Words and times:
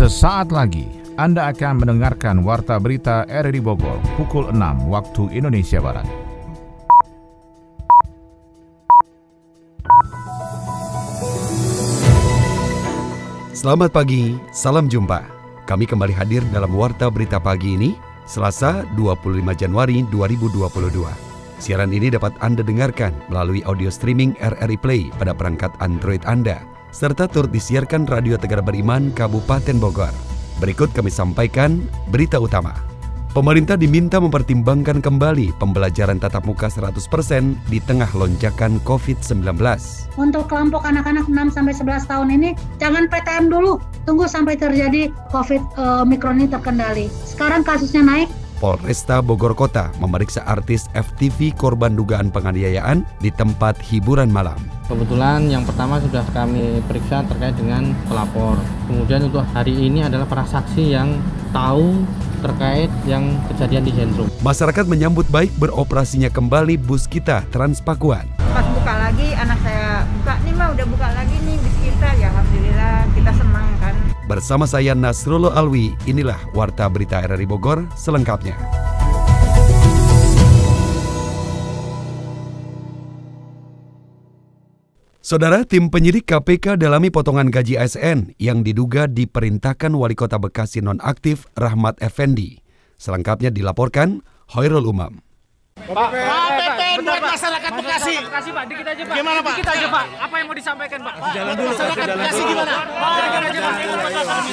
Sesaat 0.00 0.48
lagi 0.48 0.88
Anda 1.20 1.52
akan 1.52 1.84
mendengarkan 1.84 2.40
Warta 2.40 2.80
Berita 2.80 3.28
RRI 3.28 3.60
Bogor 3.60 4.00
pukul 4.16 4.48
6 4.48 4.88
waktu 4.88 5.28
Indonesia 5.36 5.76
Barat. 5.76 6.08
Selamat 13.52 13.92
pagi, 13.92 14.40
salam 14.56 14.88
jumpa. 14.88 15.20
Kami 15.68 15.84
kembali 15.84 16.16
hadir 16.16 16.40
dalam 16.48 16.72
Warta 16.72 17.12
Berita 17.12 17.36
Pagi 17.36 17.76
ini, 17.76 17.92
Selasa 18.24 18.88
25 18.96 19.52
Januari 19.52 20.00
2022. 20.08 21.60
Siaran 21.60 21.92
ini 21.92 22.08
dapat 22.08 22.32
Anda 22.40 22.64
dengarkan 22.64 23.12
melalui 23.28 23.60
audio 23.68 23.92
streaming 23.92 24.32
RRI 24.40 24.80
Play 24.80 25.12
pada 25.20 25.36
perangkat 25.36 25.76
Android 25.84 26.24
Anda, 26.24 26.64
serta 26.90 27.30
turut 27.30 27.50
disiarkan 27.50 28.06
Radio 28.06 28.34
Tegar 28.38 28.62
Beriman 28.62 29.14
Kabupaten 29.14 29.78
Bogor. 29.78 30.12
Berikut 30.58 30.92
kami 30.92 31.08
sampaikan 31.08 31.80
berita 32.12 32.36
utama. 32.36 32.90
Pemerintah 33.30 33.78
diminta 33.78 34.18
mempertimbangkan 34.18 34.98
kembali 34.98 35.54
pembelajaran 35.62 36.18
tatap 36.18 36.50
muka 36.50 36.66
100% 36.66 36.98
di 37.70 37.78
tengah 37.78 38.10
lonjakan 38.10 38.82
COVID-19. 38.82 39.54
Untuk 40.18 40.50
kelompok 40.50 40.82
anak-anak 40.82 41.30
6 41.30 41.54
sampai 41.54 41.70
11 41.70 42.10
tahun 42.10 42.28
ini 42.34 42.58
jangan 42.82 43.06
PTM 43.06 43.46
dulu, 43.46 43.78
tunggu 44.02 44.26
sampai 44.26 44.58
terjadi 44.58 45.14
COVID 45.30 45.62
uh, 45.78 46.02
Omikron 46.02 46.42
ini 46.42 46.50
terkendali. 46.50 47.06
Sekarang 47.22 47.62
kasusnya 47.62 48.02
naik, 48.02 48.26
Polresta 48.60 49.24
Bogor 49.24 49.56
Kota 49.56 49.88
memeriksa 49.96 50.44
artis 50.44 50.86
FTV 50.92 51.56
korban 51.56 51.96
dugaan 51.96 52.28
penganiayaan 52.28 53.08
di 53.24 53.32
tempat 53.32 53.80
hiburan 53.80 54.28
malam. 54.28 54.60
Kebetulan 54.86 55.48
yang 55.48 55.64
pertama 55.64 55.96
sudah 56.04 56.22
kami 56.36 56.84
periksa 56.84 57.24
terkait 57.24 57.56
dengan 57.56 57.96
pelapor. 58.04 58.60
Kemudian 58.84 59.32
untuk 59.32 59.42
hari 59.56 59.72
ini 59.72 60.04
adalah 60.04 60.28
para 60.28 60.44
saksi 60.44 60.92
yang 60.92 61.16
tahu 61.56 62.04
terkait 62.44 62.92
yang 63.08 63.40
kejadian 63.48 63.84
di 63.88 63.92
sentrum. 63.96 64.28
Masyarakat 64.44 64.84
menyambut 64.84 65.24
baik 65.32 65.50
beroperasinya 65.56 66.28
kembali 66.28 66.76
bus 66.76 67.08
kita 67.08 67.44
Transpakuan. 67.48 68.39
Bersama 74.40 74.64
saya 74.64 74.96
Nasrullah 74.96 75.52
Alwi, 75.52 75.92
inilah 76.08 76.40
Warta 76.56 76.88
Berita 76.88 77.20
RRI 77.20 77.44
Bogor 77.44 77.84
selengkapnya. 77.92 78.56
Saudara, 85.20 85.60
tim 85.68 85.92
penyidik 85.92 86.24
KPK 86.24 86.80
dalami 86.80 87.12
potongan 87.12 87.52
gaji 87.52 87.76
ASN 87.76 88.32
yang 88.40 88.64
diduga 88.64 89.04
diperintahkan 89.12 89.92
Wali 89.92 90.16
Kota 90.16 90.40
Bekasi 90.40 90.80
nonaktif 90.80 91.44
Rahmat 91.52 92.00
Effendi. 92.00 92.64
Selengkapnya 92.96 93.52
dilaporkan 93.52 94.24
Hoirul 94.56 94.88
Umam. 94.88 95.20
Pak, 95.90 96.10
PPN 96.14 96.98
buat 97.02 97.22
masyarakat 97.34 97.70
Bekasi. 97.74 98.14
Bekasi 98.22 98.50
Pak, 98.54 98.64
dikit 98.70 98.86
aja 98.86 99.02
Pak. 99.02 99.14
Gimana 99.18 99.38
Pak? 99.42 99.54
Dikit 99.58 99.70
aja 99.74 99.86
Pak. 99.90 100.04
Apa 100.22 100.34
yang 100.38 100.46
mau 100.46 100.56
disampaikan 100.56 100.98
Pak? 101.02 101.14
Jalan 101.34 101.54
dulu. 101.58 101.70
Masyarakat 101.74 102.06
Bekasi 102.14 102.42
gimana? 102.46 102.74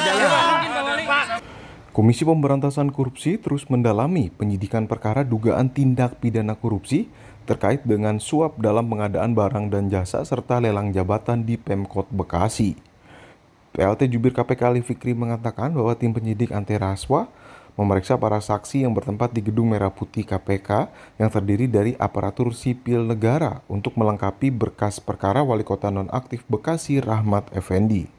Aja 0.02 0.28
Pak. 0.34 1.26
Komisi 1.94 2.22
Pemberantasan 2.26 2.94
Korupsi 2.94 3.42
terus 3.42 3.66
mendalami 3.70 4.30
penyidikan 4.30 4.86
perkara 4.86 5.26
dugaan 5.26 5.74
tindak 5.74 6.22
pidana 6.22 6.54
korupsi 6.54 7.10
terkait 7.50 7.82
dengan 7.88 8.22
suap 8.22 8.62
dalam 8.62 8.86
pengadaan 8.86 9.34
barang 9.34 9.74
dan 9.74 9.90
jasa 9.90 10.22
serta 10.22 10.62
lelang 10.62 10.94
jabatan 10.94 11.42
di 11.42 11.58
Pemkot 11.58 12.06
Bekasi. 12.14 12.78
PLT 13.74 14.10
Jubir 14.14 14.34
KPK 14.34 14.62
Ali 14.74 14.82
Fikri 14.82 15.14
mengatakan 15.14 15.74
bahwa 15.74 15.94
tim 15.94 16.14
penyidik 16.14 16.50
anti 16.50 16.78
rasuah 16.78 17.30
memeriksa 17.78 18.18
para 18.18 18.42
saksi 18.42 18.84
yang 18.84 18.92
bertempat 18.92 19.32
di 19.32 19.46
Gedung 19.46 19.72
Merah 19.72 19.94
Putih 19.94 20.26
KPK 20.26 20.92
yang 21.22 21.30
terdiri 21.30 21.70
dari 21.70 21.94
aparatur 21.96 22.52
sipil 22.52 23.06
negara 23.06 23.62
untuk 23.70 23.96
melengkapi 23.96 24.50
berkas 24.50 24.98
perkara 24.98 25.46
Wali 25.46 25.64
Kota 25.64 25.94
Nonaktif 25.94 26.44
Bekasi 26.50 27.00
Rahmat 27.00 27.54
Effendi 27.54 28.18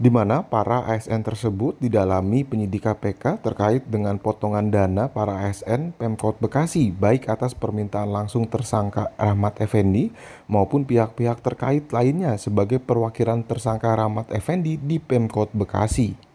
di 0.00 0.08
mana 0.08 0.40
para 0.40 0.88
ASN 0.88 1.20
tersebut 1.20 1.76
didalami 1.76 2.40
penyidik 2.40 2.88
KPK 2.88 3.44
terkait 3.44 3.84
dengan 3.84 4.16
potongan 4.16 4.72
dana 4.72 5.12
para 5.12 5.44
ASN 5.44 5.92
Pemkot 5.92 6.40
Bekasi 6.40 6.88
baik 6.88 7.28
atas 7.28 7.52
permintaan 7.52 8.08
langsung 8.08 8.48
tersangka 8.48 9.12
Rahmat 9.20 9.60
Effendi 9.60 10.08
maupun 10.48 10.88
pihak-pihak 10.88 11.44
terkait 11.44 11.84
lainnya 11.92 12.40
sebagai 12.40 12.80
perwakilan 12.80 13.44
tersangka 13.44 13.92
Rahmat 13.92 14.32
Effendi 14.32 14.80
di 14.80 14.96
Pemkot 14.96 15.52
Bekasi. 15.52 16.29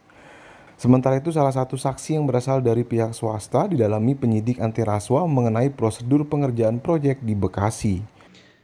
Sementara 0.76 1.16
itu 1.24 1.32
salah 1.32 1.56
satu 1.56 1.80
saksi 1.80 2.20
yang 2.20 2.28
berasal 2.28 2.60
dari 2.60 2.84
pihak 2.84 3.16
swasta 3.16 3.72
didalami 3.72 4.12
penyidik 4.12 4.60
anti 4.60 4.84
rasuah 4.84 5.24
mengenai 5.24 5.72
prosedur 5.72 6.28
pengerjaan 6.28 6.84
proyek 6.84 7.24
di 7.24 7.32
Bekasi. 7.32 8.04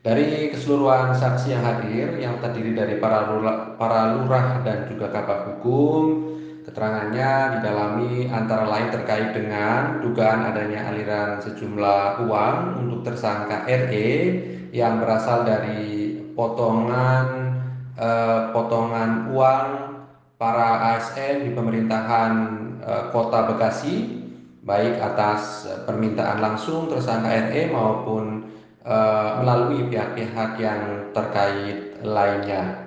Dari 0.01 0.51
keseluruhan 0.51 1.15
saksi 1.15 1.47
yang 1.55 1.63
hadir 1.63 2.07
yang 2.19 2.35
terdiri 2.43 2.75
dari 2.75 2.95
para 2.99 3.31
lurah, 3.31 3.77
para 3.79 4.17
lurah 4.17 4.59
dan 4.65 4.91
juga 4.91 5.13
kabak 5.13 5.55
hukum, 5.55 6.35
keterangannya 6.67 7.61
didalami 7.61 8.27
antara 8.27 8.65
lain 8.67 8.89
terkait 8.91 9.31
dengan 9.31 10.03
dugaan 10.03 10.51
adanya 10.51 10.91
aliran 10.91 11.39
sejumlah 11.39 12.27
uang 12.27 12.55
untuk 12.81 13.07
tersangka 13.07 13.63
RE 13.69 14.11
yang 14.75 14.99
berasal 14.99 15.47
dari 15.47 16.17
potongan 16.35 17.55
eh, 17.95 18.39
potongan 18.51 19.31
uang 19.31 19.67
para 20.41 20.97
ASN 20.97 21.45
di 21.45 21.53
pemerintahan 21.53 22.33
eh, 22.81 23.03
Kota 23.13 23.45
Bekasi 23.45 24.21
baik 24.65 24.97
atas 24.97 25.69
permintaan 25.85 26.41
langsung 26.41 26.89
tersangka 26.89 27.33
RE 27.49 27.73
maupun 27.73 28.45
uh, 28.85 29.41
melalui 29.41 29.89
pihak-pihak 29.89 30.61
yang 30.61 31.09
terkait 31.17 31.97
lainnya. 32.05 32.77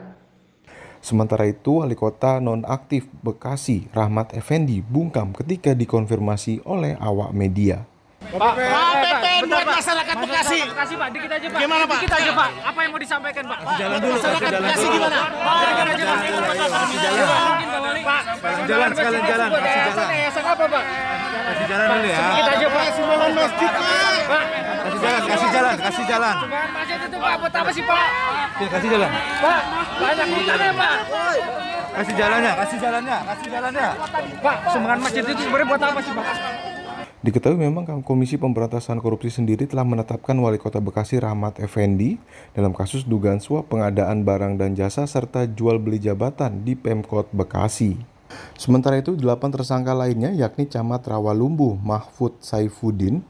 Sementara 1.03 1.45
itu, 1.45 1.85
Wali 1.85 1.99
Kota 1.99 2.41
Nonaktif 2.41 3.11
Bekasi, 3.21 3.91
Rahmat 3.93 4.33
Effendi, 4.33 4.81
bungkam 4.81 5.37
ketika 5.37 5.77
dikonfirmasi 5.77 6.65
oleh 6.65 6.97
awak 6.97 7.35
media. 7.37 7.85
Pak, 8.35 8.55
PPN 8.59 9.43
buat 9.47 9.67
masyarakat 9.79 10.17
Bekasi. 10.27 10.59
Bekasi 10.67 10.95
Pak, 10.99 11.09
dikit 11.15 11.31
aja 11.31 11.47
Pak. 11.55 11.61
Gimana 11.63 11.85
Pak? 11.87 11.99
Dikit 12.03 12.15
aja 12.19 12.31
Pak. 12.35 12.49
Apa 12.67 12.79
yang 12.83 12.91
mau 12.91 13.01
disampaikan 13.01 13.45
Pak? 13.47 13.59
Jalan 13.79 13.99
dulu. 14.03 14.15
Masyarakat 14.19 14.51
Bekasi 14.59 14.87
gimana? 14.91 15.19
Dikit 15.23 15.87
aja 15.87 17.25
Pak. 17.31 17.41
Jalan. 17.75 18.03
Pak, 18.05 18.23
jalan 18.67 18.89
sekalian 18.91 19.25
jalan. 19.25 19.49
Kasih 19.55 19.83
jalan. 19.87 20.07
Yayasan 20.11 20.45
apa 20.51 20.65
Pak? 20.67 20.85
Kasih 21.45 21.67
jalan 21.71 21.87
dulu 21.95 22.09
ya. 22.11 22.19
Dikit 22.19 22.49
aja 22.51 22.67
Pak. 22.67 22.85
Sumbangan 22.95 23.31
masjid 23.39 23.71
Pak. 23.71 24.45
Kasih 24.85 24.99
jalan, 24.99 25.23
kasih 25.31 25.49
jalan, 25.55 25.77
kasih 25.79 26.05
jalan. 26.11 26.35
Sumbangan 26.35 26.71
masjid 26.75 26.99
itu 26.99 27.17
Pak, 27.23 27.35
buat 27.39 27.55
apa 27.55 27.71
sih 27.71 27.85
Pak? 27.87 28.07
kasih 28.55 28.89
jalan. 28.91 29.11
Pak, 29.43 29.63
banyak 30.03 30.27
hutangnya 30.35 30.73
Pak. 30.75 30.97
Kasih 31.95 32.15
jalannya, 32.19 32.53
kasih 32.59 32.79
jalannya, 32.83 33.17
kasih 33.23 33.49
jalannya. 33.55 33.89
Pak, 34.43 34.57
sumbangan 34.75 35.01
masjid 35.07 35.23
itu 35.23 35.33
sebenarnya 35.39 35.67
buat 35.71 35.83
apa 35.87 36.01
sih 36.03 36.13
Pak? 36.19 36.27
Diketahui 37.25 37.57
memang 37.57 37.89
Komisi 38.05 38.37
Pemberantasan 38.37 39.01
Korupsi 39.01 39.33
sendiri 39.33 39.65
telah 39.65 39.81
menetapkan 39.81 40.37
Wali 40.37 40.61
Kota 40.61 40.77
Bekasi 40.77 41.17
Rahmat 41.17 41.57
Effendi 41.57 42.21
dalam 42.53 42.77
kasus 42.77 43.09
dugaan 43.09 43.41
suap 43.41 43.73
pengadaan 43.73 44.29
barang 44.29 44.61
dan 44.61 44.77
jasa 44.77 45.09
serta 45.09 45.49
jual 45.49 45.81
beli 45.81 46.05
jabatan 46.05 46.69
di 46.69 46.77
Pemkot 46.77 47.33
Bekasi. 47.33 47.97
Sementara 48.61 49.01
itu, 49.01 49.17
delapan 49.17 49.57
tersangka 49.57 49.97
lainnya 49.97 50.37
yakni 50.37 50.69
Camat 50.69 51.09
Rawalumbu 51.09 51.81
Mahfud 51.81 52.45
Saifuddin, 52.45 53.25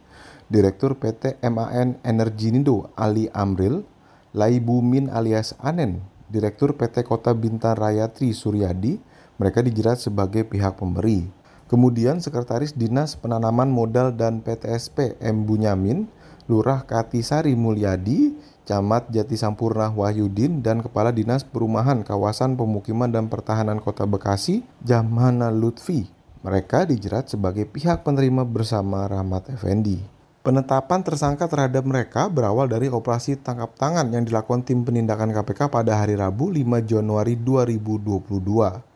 Direktur 0.50 0.99
PT 0.99 1.38
MAN 1.47 1.94
Energindo 2.03 2.91
Ali 2.99 3.31
Amril, 3.31 3.87
Laibumin 4.34 5.06
alias 5.06 5.54
Anen, 5.62 6.03
Direktur 6.27 6.75
PT 6.75 7.07
Kota 7.07 7.30
Bintan 7.30 7.78
Raya 7.78 8.10
Tri 8.10 8.34
Suryadi, 8.34 8.98
mereka 9.39 9.63
dijerat 9.63 10.03
sebagai 10.03 10.42
pihak 10.42 10.83
pemberi. 10.83 11.44
Kemudian 11.65 12.21
Sekretaris 12.21 12.77
Dinas 12.77 13.16
Penanaman 13.16 13.72
Modal 13.72 14.13
dan 14.13 14.45
PTSP 14.45 15.16
M. 15.19 15.49
Bunyamin, 15.49 16.07
Lurah 16.45 16.84
Katisari 16.84 17.57
Mulyadi, 17.57 18.37
Camat 18.69 19.09
Jati 19.09 19.37
Sampurna 19.37 19.89
Wahyudin, 19.89 20.61
dan 20.61 20.84
Kepala 20.84 21.09
Dinas 21.09 21.41
Perumahan 21.45 22.05
Kawasan 22.05 22.57
Pemukiman 22.61 23.09
dan 23.09 23.33
Pertahanan 23.33 23.81
Kota 23.81 24.05
Bekasi, 24.05 24.61
Jamhana 24.84 25.49
Lutfi. 25.49 26.09
Mereka 26.45 26.84
dijerat 26.84 27.33
sebagai 27.33 27.65
pihak 27.65 28.05
penerima 28.05 28.45
bersama 28.45 29.09
Rahmat 29.09 29.49
Effendi. 29.57 29.97
Penetapan 30.45 31.01
tersangka 31.01 31.49
terhadap 31.49 31.89
mereka 31.89 32.28
berawal 32.28 32.69
dari 32.69 32.93
operasi 32.93 33.41
tangkap 33.41 33.72
tangan 33.81 34.13
yang 34.13 34.28
dilakukan 34.28 34.60
tim 34.60 34.84
penindakan 34.84 35.33
KPK 35.33 35.72
pada 35.72 35.97
hari 35.97 36.21
Rabu 36.21 36.53
5 36.53 36.84
Januari 36.84 37.41
2022. 37.41 38.94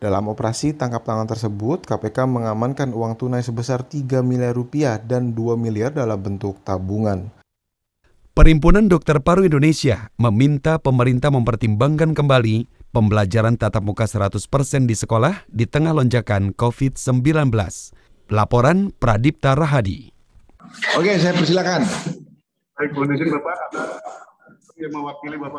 Dalam 0.00 0.32
operasi 0.32 0.72
tangkap 0.72 1.04
tangan 1.04 1.28
tersebut, 1.28 1.84
KPK 1.84 2.24
mengamankan 2.24 2.96
uang 2.96 3.20
tunai 3.20 3.44
sebesar 3.44 3.84
3 3.84 4.24
miliar 4.24 4.56
rupiah 4.56 4.96
dan 4.96 5.36
2 5.36 5.60
miliar 5.60 5.92
dalam 5.92 6.16
bentuk 6.16 6.56
tabungan. 6.64 7.28
Perhimpunan 8.32 8.88
Dokter 8.88 9.20
Paru 9.20 9.44
Indonesia 9.44 10.08
meminta 10.16 10.80
pemerintah 10.80 11.28
mempertimbangkan 11.28 12.16
kembali 12.16 12.64
pembelajaran 12.96 13.60
tatap 13.60 13.84
muka 13.84 14.08
100% 14.08 14.40
di 14.88 14.96
sekolah 14.96 15.44
di 15.52 15.68
tengah 15.68 15.92
lonjakan 15.92 16.56
COVID-19. 16.56 17.52
Laporan 18.32 18.96
Pradipta 18.96 19.52
Rahadi. 19.52 20.16
Oke, 20.96 21.12
saya 21.20 21.36
persilakan. 21.36 21.84
Baik, 22.80 22.96
mohon 22.96 23.12
izin 23.12 23.28
Bapak, 23.36 23.52
yang 23.52 23.68
mewakili 23.76 24.00
Bapak. 24.00 24.29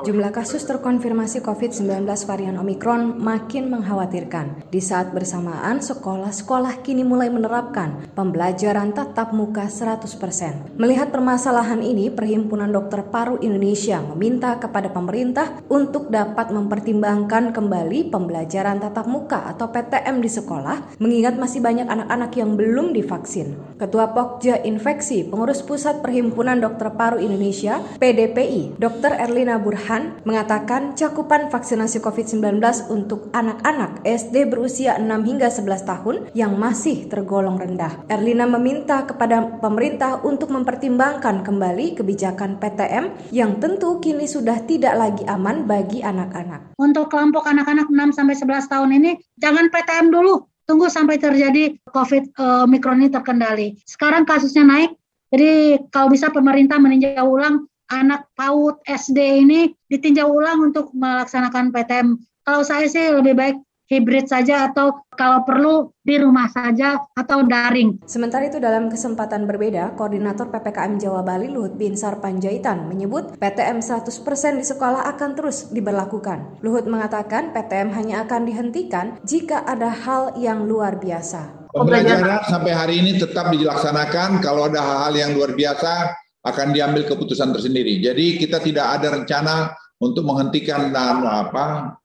Jumlah 0.01 0.33
kasus 0.33 0.65
terkonfirmasi 0.65 1.45
COVID-19 1.45 2.09
varian 2.25 2.57
Omikron 2.57 3.21
makin 3.21 3.69
mengkhawatirkan. 3.69 4.65
Di 4.73 4.81
saat 4.81 5.13
bersamaan, 5.13 5.77
sekolah-sekolah 5.77 6.81
kini 6.81 7.06
mulai 7.06 7.29
menerapkan 7.29 8.09
pembelajaran 8.18 8.97
tatap 8.97 9.29
muka 9.29 9.69
100%. 9.69 10.73
Melihat 10.81 11.13
permasalahan 11.13 11.85
ini, 11.85 12.09
Perhimpunan 12.09 12.73
Dokter 12.73 13.06
Paru 13.06 13.38
Indonesia 13.45 14.01
meminta 14.01 14.57
kepada 14.57 14.89
pemerintah 14.89 15.62
untuk 15.69 16.09
dapat 16.09 16.50
mempertimbangkan 16.50 17.53
kembali 17.53 18.09
pembelajaran 18.09 18.81
tatap 18.81 19.06
muka 19.06 19.45
atau 19.53 19.69
PTM 19.69 20.17
di 20.17 20.33
sekolah, 20.33 20.97
mengingat 20.97 21.38
masih 21.38 21.62
banyak 21.62 21.85
anak-anak 21.85 22.33
yang 22.41 22.57
belum 22.57 22.89
divaksin. 22.97 23.53
Ketua 23.77 24.17
Pokja 24.17 24.65
Infeksi, 24.65 25.29
Pengurus 25.29 25.62
Pusat 25.62 26.01
Perhimpunan 26.01 26.57
Dokter 26.57 26.89
Paru 26.97 27.21
Indonesia, 27.21 27.85
PDPI, 28.01 28.81
Dr. 28.81 29.11
Dr. 29.12 29.28
Erlina 29.28 29.60
Burhan 29.60 30.24
mengatakan 30.24 30.96
cakupan 30.96 31.52
vaksinasi 31.52 32.00
COVID-19 32.00 32.63
untuk 32.88 33.28
anak-anak 33.36 34.08
SD 34.08 34.48
berusia 34.48 34.96
6 34.96 35.04
hingga 35.28 35.52
11 35.52 35.84
tahun 35.84 36.16
yang 36.31 36.56
masih 36.56 37.12
tergolong 37.12 37.60
rendah. 37.60 38.08
Erlina 38.08 38.48
meminta 38.48 39.04
kepada 39.04 39.60
pemerintah 39.60 40.24
untuk 40.24 40.48
mempertimbangkan 40.56 41.44
kembali 41.44 42.00
kebijakan 42.00 42.56
PTM 42.56 43.36
yang 43.36 43.60
tentu 43.60 44.00
kini 44.00 44.31
sudah 44.31 44.63
tidak 44.63 44.96
lagi 44.96 45.28
aman 45.28 45.68
bagi 45.68 46.00
anak-anak. 46.00 46.80
Untuk 46.80 47.12
kelompok 47.12 47.44
anak-anak 47.52 47.92
6 47.92 48.16
sampai 48.16 48.40
11 48.40 48.72
tahun 48.72 48.96
ini 48.96 49.12
jangan 49.44 49.68
PTM 49.75 50.08
dulu, 50.08 50.48
tunggu 50.63 50.88
sampai 50.88 51.19
terjadi 51.19 51.75
COVID 51.92 52.40
uh, 52.40 52.63
Omikron 52.63 53.04
ini 53.04 53.12
terkendali. 53.12 53.75
Sekarang 53.84 54.24
kasusnya 54.24 54.63
naik, 54.63 54.96
jadi 55.36 55.84
kalau 55.92 56.08
bisa 56.12 56.31
pemerintah 56.31 56.80
meninjau 56.80 57.28
ulang 57.28 57.70
anak 57.91 58.31
PAUD 58.39 58.79
SD 58.88 59.19
ini 59.43 59.61
ditinjau 59.91 60.31
ulang 60.31 60.71
untuk 60.71 60.95
melaksanakan 60.95 61.75
PTM. 61.75 62.15
Kalau 62.41 62.63
saya 62.63 62.88
sih 62.88 63.11
lebih 63.11 63.35
baik 63.35 63.57
hibrid 63.91 64.31
saja 64.31 64.71
atau 64.71 65.03
kalau 65.19 65.43
perlu 65.43 65.91
di 65.99 66.15
rumah 66.15 66.47
saja 66.47 66.95
atau 67.11 67.43
daring. 67.43 67.99
Sementara 68.07 68.47
itu 68.47 68.57
dalam 68.63 68.88
kesempatan 68.88 69.43
berbeda, 69.43 69.99
Koordinator 69.99 70.47
PPKM 70.47 70.95
Jawa 70.95 71.21
Bali 71.27 71.51
Luhut 71.51 71.75
Binsar 71.75 72.23
Panjaitan 72.23 72.88
menyebut 72.88 73.35
PTM 73.35 73.83
100% 73.83 74.07
di 74.55 74.65
sekolah 74.65 75.03
akan 75.11 75.29
terus 75.35 75.67
diberlakukan. 75.75 76.63
Luhut 76.63 76.88
mengatakan 76.88 77.51
PTM 77.51 77.91
hanya 77.91 78.23
akan 78.23 78.47
dihentikan 78.47 79.19
jika 79.27 79.67
ada 79.67 79.91
hal 79.91 80.39
yang 80.39 80.63
luar 80.63 80.95
biasa. 80.95 81.61
Pembelajaran 81.71 82.47
sampai 82.51 82.71
hari 82.75 82.95
ini 82.99 83.15
tetap 83.15 83.47
dilaksanakan. 83.51 84.43
Kalau 84.43 84.67
ada 84.67 84.83
hal-hal 84.83 85.13
yang 85.15 85.31
luar 85.35 85.55
biasa, 85.55 86.19
akan 86.41 86.73
diambil 86.73 87.05
keputusan 87.05 87.53
tersendiri. 87.53 88.01
Jadi 88.01 88.41
kita 88.41 88.57
tidak 88.57 88.97
ada 88.97 89.07
rencana 89.13 89.55
untuk 90.01 90.25
menghentikan 90.25 90.89
dan 90.89 91.21
apa 91.21 91.95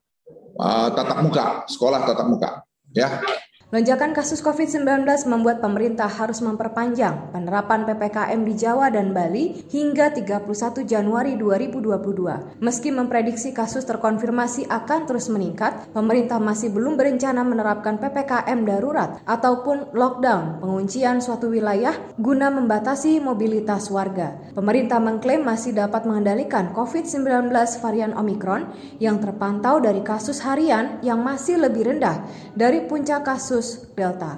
uh, 0.61 0.89
tatap 0.93 1.19
muka, 1.25 1.47
sekolah 1.65 2.05
tatap 2.05 2.27
muka, 2.29 2.51
ya. 2.93 3.21
Lonjakan 3.67 4.15
kasus 4.15 4.47
COVID-19 4.47 5.03
membuat 5.27 5.59
pemerintah 5.59 6.07
harus 6.07 6.39
memperpanjang 6.39 7.35
penerapan 7.35 7.83
PPKM 7.83 8.47
di 8.47 8.55
Jawa 8.55 8.95
dan 8.95 9.11
Bali 9.11 9.67
hingga 9.75 10.15
31 10.15 10.87
Januari 10.87 11.35
2022. 11.35 12.63
Meski 12.63 12.95
memprediksi 12.95 13.51
kasus 13.51 13.83
terkonfirmasi 13.83 14.71
akan 14.71 15.11
terus 15.11 15.27
meningkat, 15.27 15.91
pemerintah 15.91 16.39
masih 16.39 16.71
belum 16.71 16.95
berencana 16.95 17.43
menerapkan 17.43 17.99
PPKM 17.99 18.55
darurat 18.63 19.19
ataupun 19.27 19.91
lockdown 19.99 20.63
penguncian 20.63 21.19
suatu 21.19 21.51
wilayah 21.51 21.99
guna 22.23 22.55
membatasi 22.55 23.19
mobilitas 23.19 23.91
warga. 23.91 24.39
Pemerintah 24.55 25.03
mengklaim 25.03 25.43
masih 25.43 25.75
dapat 25.75 26.07
mengendalikan 26.07 26.71
COVID-19 26.71 27.51
varian 27.83 28.15
Omikron 28.15 28.71
yang 29.03 29.19
terpantau 29.19 29.83
dari 29.83 30.07
kasus 30.07 30.39
harian 30.47 31.03
yang 31.03 31.19
masih 31.19 31.59
lebih 31.59 31.91
rendah 31.91 32.23
dari 32.55 32.87
puncak 32.87 33.27
kasus 33.27 33.56
kasus 33.57 33.89
Delta. 33.97 34.37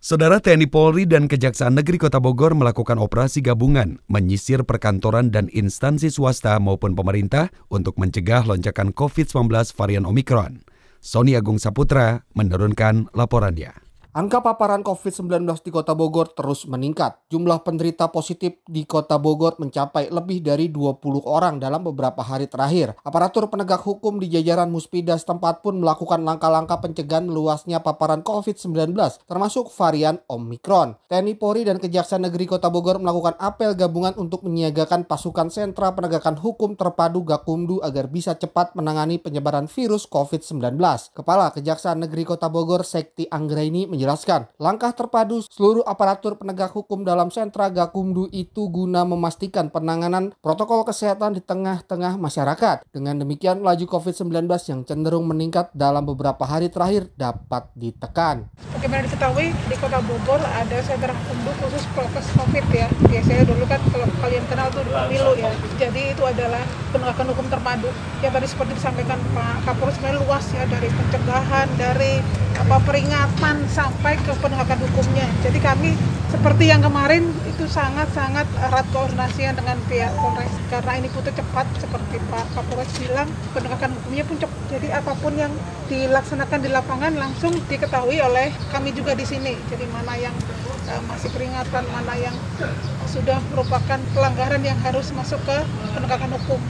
Saudara 0.00 0.40
TNI 0.40 0.72
Polri 0.72 1.04
dan 1.04 1.28
Kejaksaan 1.28 1.76
Negeri 1.76 2.00
Kota 2.00 2.16
Bogor 2.16 2.56
melakukan 2.56 2.96
operasi 2.96 3.44
gabungan 3.44 4.00
menyisir 4.08 4.64
perkantoran 4.64 5.28
dan 5.28 5.52
instansi 5.52 6.08
swasta 6.08 6.56
maupun 6.56 6.96
pemerintah 6.96 7.52
untuk 7.68 8.00
mencegah 8.00 8.48
lonjakan 8.48 8.96
COVID-19 8.96 9.52
varian 9.76 10.08
Omikron. 10.08 10.64
Sony 11.04 11.36
Agung 11.36 11.60
Saputra 11.60 12.24
menurunkan 12.32 13.12
laporannya. 13.12 13.85
Angka 14.16 14.40
paparan 14.40 14.80
COVID-19 14.80 15.44
di 15.60 15.68
Kota 15.68 15.92
Bogor 15.92 16.32
terus 16.32 16.64
meningkat. 16.64 17.20
Jumlah 17.28 17.60
penderita 17.60 18.08
positif 18.08 18.64
di 18.64 18.88
Kota 18.88 19.20
Bogor 19.20 19.60
mencapai 19.60 20.08
lebih 20.08 20.40
dari 20.40 20.72
20 20.72 21.04
orang 21.28 21.60
dalam 21.60 21.84
beberapa 21.84 22.24
hari 22.24 22.48
terakhir. 22.48 22.96
Aparatur 23.04 23.52
penegak 23.52 23.84
hukum 23.84 24.16
di 24.16 24.32
jajaran 24.32 24.72
Muspida 24.72 25.20
setempat 25.20 25.60
pun 25.60 25.84
melakukan 25.84 26.24
langkah-langkah 26.24 26.80
pencegahan 26.80 27.28
meluasnya 27.28 27.84
paparan 27.84 28.24
COVID-19, 28.24 28.96
termasuk 29.28 29.68
varian 29.76 30.16
Omikron. 30.32 30.96
TNI 31.12 31.36
Polri 31.36 31.68
dan 31.68 31.76
Kejaksaan 31.76 32.24
Negeri 32.24 32.48
Kota 32.48 32.72
Bogor 32.72 32.96
melakukan 32.96 33.36
apel 33.36 33.76
gabungan 33.76 34.16
untuk 34.16 34.48
menyiagakan 34.48 35.04
pasukan 35.04 35.52
sentra 35.52 35.92
penegakan 35.92 36.40
hukum 36.40 36.72
terpadu 36.72 37.20
Gakumdu 37.20 37.84
agar 37.84 38.08
bisa 38.08 38.32
cepat 38.32 38.72
menangani 38.80 39.20
penyebaran 39.20 39.68
virus 39.68 40.08
COVID-19. 40.08 40.80
Kepala 41.12 41.52
Kejaksaan 41.52 42.00
Negeri 42.00 42.24
Kota 42.24 42.48
Bogor, 42.48 42.80
Sekti 42.80 43.28
Anggraini, 43.28 43.84
menjelaskan 43.84 44.05
menjelaskan, 44.06 44.46
langkah 44.62 44.94
terpadu 44.94 45.42
seluruh 45.50 45.82
aparatur 45.82 46.38
penegak 46.38 46.70
hukum 46.70 47.02
dalam 47.02 47.26
sentra 47.34 47.66
Gakumdu 47.66 48.30
itu 48.30 48.70
guna 48.70 49.02
memastikan 49.02 49.66
penanganan 49.66 50.30
protokol 50.38 50.86
kesehatan 50.86 51.34
di 51.34 51.42
tengah-tengah 51.42 52.14
masyarakat. 52.14 52.86
Dengan 52.94 53.18
demikian, 53.18 53.66
laju 53.66 53.82
COVID-19 53.82 54.46
yang 54.70 54.80
cenderung 54.86 55.26
meningkat 55.26 55.74
dalam 55.74 56.06
beberapa 56.06 56.46
hari 56.46 56.70
terakhir 56.70 57.10
dapat 57.18 57.66
ditekan. 57.74 58.46
Bagaimana 58.78 59.02
diketahui, 59.10 59.50
di 59.50 59.74
kota 59.74 59.98
Bogor 60.06 60.38
ada 60.38 60.78
sentra 60.86 61.10
Gakumdu 61.10 61.50
khusus 61.66 61.82
prokes 61.90 62.30
COVID 62.38 62.66
ya. 62.70 62.86
Biasanya 63.10 63.42
dulu 63.42 63.66
kan 63.66 63.82
kalau 63.90 64.06
kalian 64.22 64.46
kenal 64.46 64.70
tuh 64.70 64.86
pemilu 64.86 65.34
ya. 65.34 65.50
Jadi 65.82 66.14
itu 66.14 66.22
adalah 66.22 66.62
penegakan 66.94 67.34
hukum 67.34 67.46
terpadu. 67.50 67.90
Ya 68.22 68.30
tadi 68.30 68.46
seperti 68.46 68.78
disampaikan 68.78 69.18
Pak 69.34 69.66
Kapolres 69.66 69.98
luas 70.22 70.46
ya 70.54 70.62
dari 70.70 70.86
pencegahan, 70.86 71.66
dari 71.74 72.22
apa 72.56 72.80
peringatan 72.82 73.56
sampai 73.68 73.95
ke 74.02 74.32
penegakan 74.38 74.78
hukumnya. 74.86 75.26
Jadi 75.42 75.58
kami 75.58 75.90
seperti 76.30 76.70
yang 76.70 76.82
kemarin 76.82 77.30
itu 77.46 77.64
sangat-sangat 77.70 78.46
erat 78.58 78.86
koordinasinya 78.90 79.56
dengan 79.56 79.76
pihak 79.86 80.12
Polres 80.18 80.52
karena 80.70 80.92
ini 80.98 81.08
butuh 81.10 81.30
cepat 81.30 81.66
seperti 81.78 82.18
Pak 82.30 82.44
Kapolres 82.54 82.90
bilang 82.98 83.28
penegakan 83.54 83.94
hukumnya 83.98 84.24
pun 84.26 84.36
cepat. 84.38 84.60
Jadi 84.70 84.88
apa 84.90 85.12
pun 85.18 85.32
yang 85.34 85.52
dilaksanakan 85.86 86.58
di 86.62 86.70
lapangan 86.70 87.12
langsung 87.14 87.54
diketahui 87.70 88.18
oleh 88.22 88.50
kami 88.74 88.90
juga 88.94 89.14
di 89.14 89.26
sini. 89.26 89.54
Jadi 89.70 89.86
mana 89.90 90.14
yang 90.18 90.34
uh, 90.90 91.02
masih 91.10 91.30
peringatan, 91.30 91.84
mana 91.90 92.14
yang 92.18 92.34
sudah 93.06 93.38
merupakan 93.54 93.98
pelanggaran 94.12 94.62
yang 94.62 94.78
harus 94.82 95.10
masuk 95.14 95.38
ke 95.46 95.58
penegakan 95.94 96.34
hukum. 96.36 96.60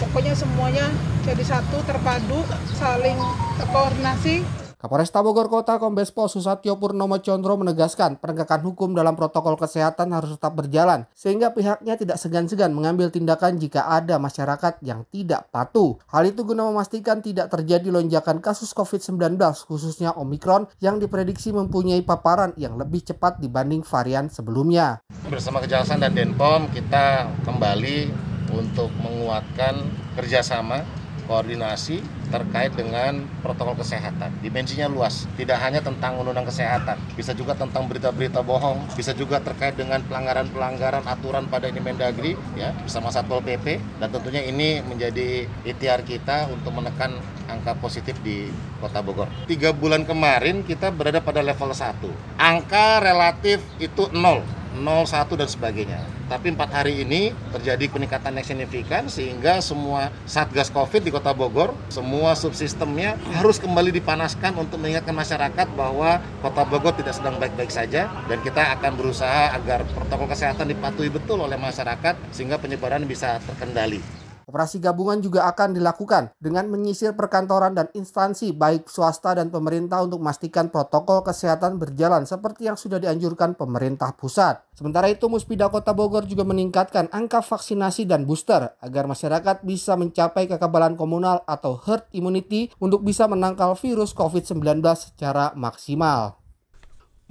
Pokoknya 0.00 0.32
semuanya 0.32 0.88
jadi 1.22 1.44
satu 1.44 1.84
terpadu, 1.84 2.42
saling 2.80 3.20
terkoordinasi 3.60 4.61
Kapolresta 4.82 5.22
Bogor 5.22 5.46
Kota 5.46 5.78
Kombes 5.78 6.10
Pol 6.10 6.26
Susatyo 6.26 6.74
Purnomo 6.74 7.14
Condro 7.22 7.54
menegaskan 7.54 8.18
penegakan 8.18 8.66
hukum 8.66 8.98
dalam 8.98 9.14
protokol 9.14 9.54
kesehatan 9.54 10.10
harus 10.10 10.34
tetap 10.34 10.58
berjalan 10.58 11.06
sehingga 11.14 11.54
pihaknya 11.54 11.94
tidak 11.94 12.18
segan-segan 12.18 12.74
mengambil 12.74 13.06
tindakan 13.06 13.62
jika 13.62 13.86
ada 13.86 14.18
masyarakat 14.18 14.82
yang 14.82 15.06
tidak 15.14 15.46
patuh. 15.54 16.02
Hal 16.10 16.26
itu 16.26 16.42
guna 16.42 16.66
memastikan 16.66 17.22
tidak 17.22 17.54
terjadi 17.54 17.94
lonjakan 17.94 18.42
kasus 18.42 18.74
COVID-19 18.74 19.38
khususnya 19.70 20.18
Omikron 20.18 20.66
yang 20.82 20.98
diprediksi 20.98 21.54
mempunyai 21.54 22.02
paparan 22.02 22.50
yang 22.58 22.74
lebih 22.74 23.06
cepat 23.06 23.38
dibanding 23.38 23.86
varian 23.86 24.34
sebelumnya. 24.34 24.98
Bersama 25.30 25.62
Kejaksaan 25.62 26.02
dan 26.02 26.18
Denpom 26.18 26.66
kita 26.74 27.30
kembali 27.46 28.10
untuk 28.50 28.90
menguatkan 28.98 29.78
kerjasama 30.18 31.01
koordinasi 31.26 32.02
terkait 32.32 32.72
dengan 32.72 33.28
protokol 33.44 33.76
kesehatan. 33.76 34.32
Dimensinya 34.40 34.88
luas, 34.88 35.28
tidak 35.36 35.60
hanya 35.60 35.84
tentang 35.84 36.16
undang-undang 36.16 36.48
kesehatan, 36.48 36.96
bisa 37.12 37.36
juga 37.36 37.52
tentang 37.52 37.84
berita-berita 37.86 38.40
bohong, 38.40 38.88
bisa 38.96 39.12
juga 39.12 39.38
terkait 39.44 39.76
dengan 39.76 40.00
pelanggaran-pelanggaran 40.08 41.04
aturan 41.04 41.44
pada 41.52 41.68
ini 41.68 41.80
Mendagri 41.84 42.32
ya 42.56 42.72
bersama 42.80 43.12
Satpol 43.12 43.44
PP 43.44 43.78
dan 44.00 44.08
tentunya 44.08 44.42
ini 44.48 44.80
menjadi 44.80 45.44
ikhtiar 45.68 46.08
kita 46.08 46.48
untuk 46.48 46.72
menekan 46.72 47.20
angka 47.52 47.76
positif 47.76 48.16
di 48.24 48.48
Kota 48.80 49.04
Bogor. 49.04 49.28
Tiga 49.44 49.76
bulan 49.76 50.08
kemarin 50.08 50.64
kita 50.64 50.88
berada 50.88 51.20
pada 51.20 51.44
level 51.44 51.70
1. 51.70 52.40
Angka 52.40 53.04
relatif 53.04 53.60
itu 53.76 54.08
0, 54.08 54.40
0, 54.80 55.04
1 55.04 55.36
dan 55.36 55.48
sebagainya. 55.48 56.00
Tapi 56.32 56.48
empat 56.48 56.72
hari 56.72 57.04
ini 57.04 57.28
terjadi 57.52 57.92
peningkatan 57.92 58.32
yang 58.32 58.46
signifikan 58.48 59.04
sehingga 59.04 59.60
semua 59.60 60.08
satgas 60.24 60.72
COVID 60.72 61.04
di 61.04 61.12
Kota 61.12 61.36
Bogor, 61.36 61.76
semua 61.92 62.32
subsistemnya 62.32 63.20
harus 63.36 63.60
kembali 63.60 63.92
dipanaskan 64.00 64.56
untuk 64.56 64.80
mengingatkan 64.80 65.12
masyarakat 65.12 65.66
bahwa 65.76 66.24
Kota 66.40 66.64
Bogor 66.64 66.96
tidak 66.96 67.20
sedang 67.20 67.36
baik-baik 67.36 67.68
saja 67.68 68.08
dan 68.32 68.40
kita 68.40 68.64
akan 68.80 68.96
berusaha 68.96 69.52
agar 69.52 69.84
protokol 69.84 70.32
kesehatan 70.32 70.72
dipatuhi 70.72 71.12
betul 71.12 71.44
oleh 71.44 71.60
masyarakat 71.60 72.16
sehingga 72.32 72.56
penyebaran 72.56 73.04
bisa 73.04 73.36
terkendali. 73.44 74.21
Operasi 74.44 74.82
gabungan 74.82 75.22
juga 75.22 75.46
akan 75.48 75.78
dilakukan 75.78 76.34
dengan 76.42 76.66
menyisir 76.66 77.14
perkantoran 77.14 77.72
dan 77.72 77.86
instansi 77.94 78.50
baik 78.50 78.90
swasta 78.90 79.38
dan 79.38 79.54
pemerintah 79.54 80.02
untuk 80.02 80.18
memastikan 80.18 80.68
protokol 80.68 81.22
kesehatan 81.22 81.78
berjalan 81.78 82.26
seperti 82.26 82.66
yang 82.66 82.74
sudah 82.74 82.98
dianjurkan 82.98 83.54
pemerintah 83.54 84.10
pusat. 84.18 84.60
Sementara 84.74 85.06
itu, 85.12 85.30
Muspida 85.30 85.70
Kota 85.70 85.94
Bogor 85.94 86.26
juga 86.26 86.42
meningkatkan 86.42 87.06
angka 87.14 87.44
vaksinasi 87.44 88.08
dan 88.08 88.26
booster 88.26 88.74
agar 88.82 89.06
masyarakat 89.06 89.62
bisa 89.62 89.94
mencapai 89.94 90.50
kekebalan 90.50 90.98
komunal 90.98 91.46
atau 91.46 91.78
herd 91.78 92.10
immunity 92.10 92.72
untuk 92.82 93.06
bisa 93.06 93.30
menangkal 93.30 93.78
virus 93.78 94.10
COVID-19 94.16 94.82
secara 94.98 95.54
maksimal. 95.54 96.41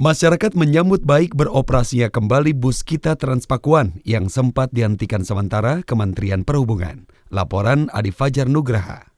Masyarakat 0.02 0.58
menyambut 0.58 1.06
baik 1.06 1.38
beroperasinya 1.38 2.10
kembali 2.10 2.58
bus 2.58 2.82
kita 2.82 3.14
Transpakuan 3.22 4.02
yang 4.02 4.34
sempat 4.34 4.74
dihentikan 4.74 5.22
sementara 5.22 5.86
Kementerian 5.86 6.42
Perhubungan. 6.42 7.06
Laporan 7.30 7.86
Adi 7.94 8.10
Fajar 8.10 8.50
Nugraha. 8.50 9.11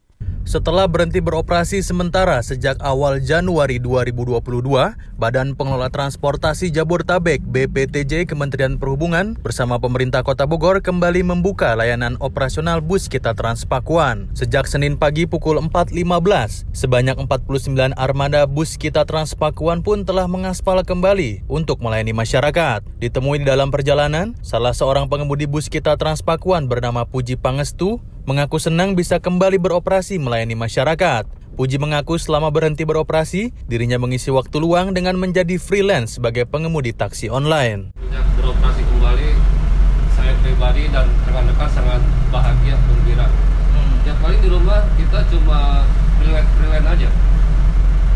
Setelah 0.44 0.92
berhenti 0.92 1.24
beroperasi 1.24 1.80
sementara 1.80 2.44
sejak 2.44 2.76
awal 2.84 3.24
Januari 3.24 3.80
2022, 3.80 4.44
Badan 5.16 5.56
Pengelola 5.56 5.88
Transportasi 5.88 6.68
Jabodetabek 6.68 7.40
BPTJ 7.48 8.28
Kementerian 8.28 8.76
Perhubungan 8.76 9.40
bersama 9.40 9.80
pemerintah 9.80 10.20
Kota 10.20 10.44
Bogor 10.44 10.84
kembali 10.84 11.24
membuka 11.24 11.80
layanan 11.80 12.20
operasional 12.20 12.84
bus 12.84 13.08
kita 13.08 13.32
Transpakuan. 13.32 14.28
Sejak 14.36 14.68
Senin 14.68 15.00
pagi 15.00 15.24
pukul 15.24 15.64
4.15, 15.64 16.68
sebanyak 16.76 17.16
49 17.24 17.96
armada 17.96 18.44
bus 18.44 18.76
kita 18.76 19.08
Transpakuan 19.08 19.80
pun 19.80 20.04
telah 20.04 20.28
mengaspal 20.28 20.84
kembali 20.84 21.48
untuk 21.48 21.80
melayani 21.80 22.12
masyarakat. 22.12 22.84
Ditemui 23.00 23.42
di 23.42 23.48
dalam 23.48 23.72
perjalanan, 23.72 24.36
salah 24.44 24.76
seorang 24.76 25.08
pengemudi 25.08 25.48
bus 25.48 25.72
kita 25.72 25.96
Transpakuan 25.96 26.68
bernama 26.68 27.08
Puji 27.08 27.40
Pangestu 27.40 28.04
mengaku 28.24 28.56
senang 28.56 28.96
bisa 28.96 29.20
kembali 29.20 29.60
beroperasi 29.60 30.16
melayani 30.16 30.56
masyarakat. 30.56 31.28
Puji 31.54 31.78
mengaku 31.78 32.18
selama 32.18 32.50
berhenti 32.50 32.82
beroperasi, 32.82 33.54
dirinya 33.70 34.02
mengisi 34.02 34.34
waktu 34.34 34.58
luang 34.58 34.96
dengan 34.96 35.14
menjadi 35.20 35.62
freelance 35.62 36.18
sebagai 36.18 36.50
pengemudi 36.50 36.96
taksi 36.96 37.30
online. 37.30 37.94
Sejak 38.00 38.26
beroperasi 38.40 38.82
kembali, 38.90 39.30
saya 40.18 40.34
pribadi 40.42 40.84
dan 40.90 41.06
rekan-rekan 41.30 41.70
sangat 41.70 42.02
bahagia, 42.34 42.74
gembira. 42.90 43.28
Hmm. 43.30 43.94
Tiap 44.02 44.18
kali 44.24 44.36
di 44.42 44.50
rumah 44.50 44.82
kita 44.98 45.20
cuma 45.30 45.86
freelance, 46.18 46.50
freelance 46.58 46.90
aja. 46.90 47.10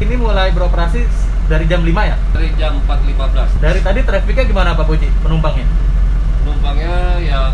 Ini 0.02 0.16
mulai 0.18 0.50
beroperasi 0.56 1.06
dari 1.46 1.66
jam 1.70 1.86
5 1.86 1.94
ya? 2.10 2.18
Dari 2.34 2.50
jam 2.58 2.80
4.15. 2.90 3.62
Dari 3.62 3.80
tadi 3.86 4.00
trafiknya 4.02 4.46
gimana 4.50 4.74
Pak 4.74 4.88
Puji, 4.88 5.14
penumpangnya? 5.22 5.68
Penumpangnya 6.42 7.22
ya 7.22 7.54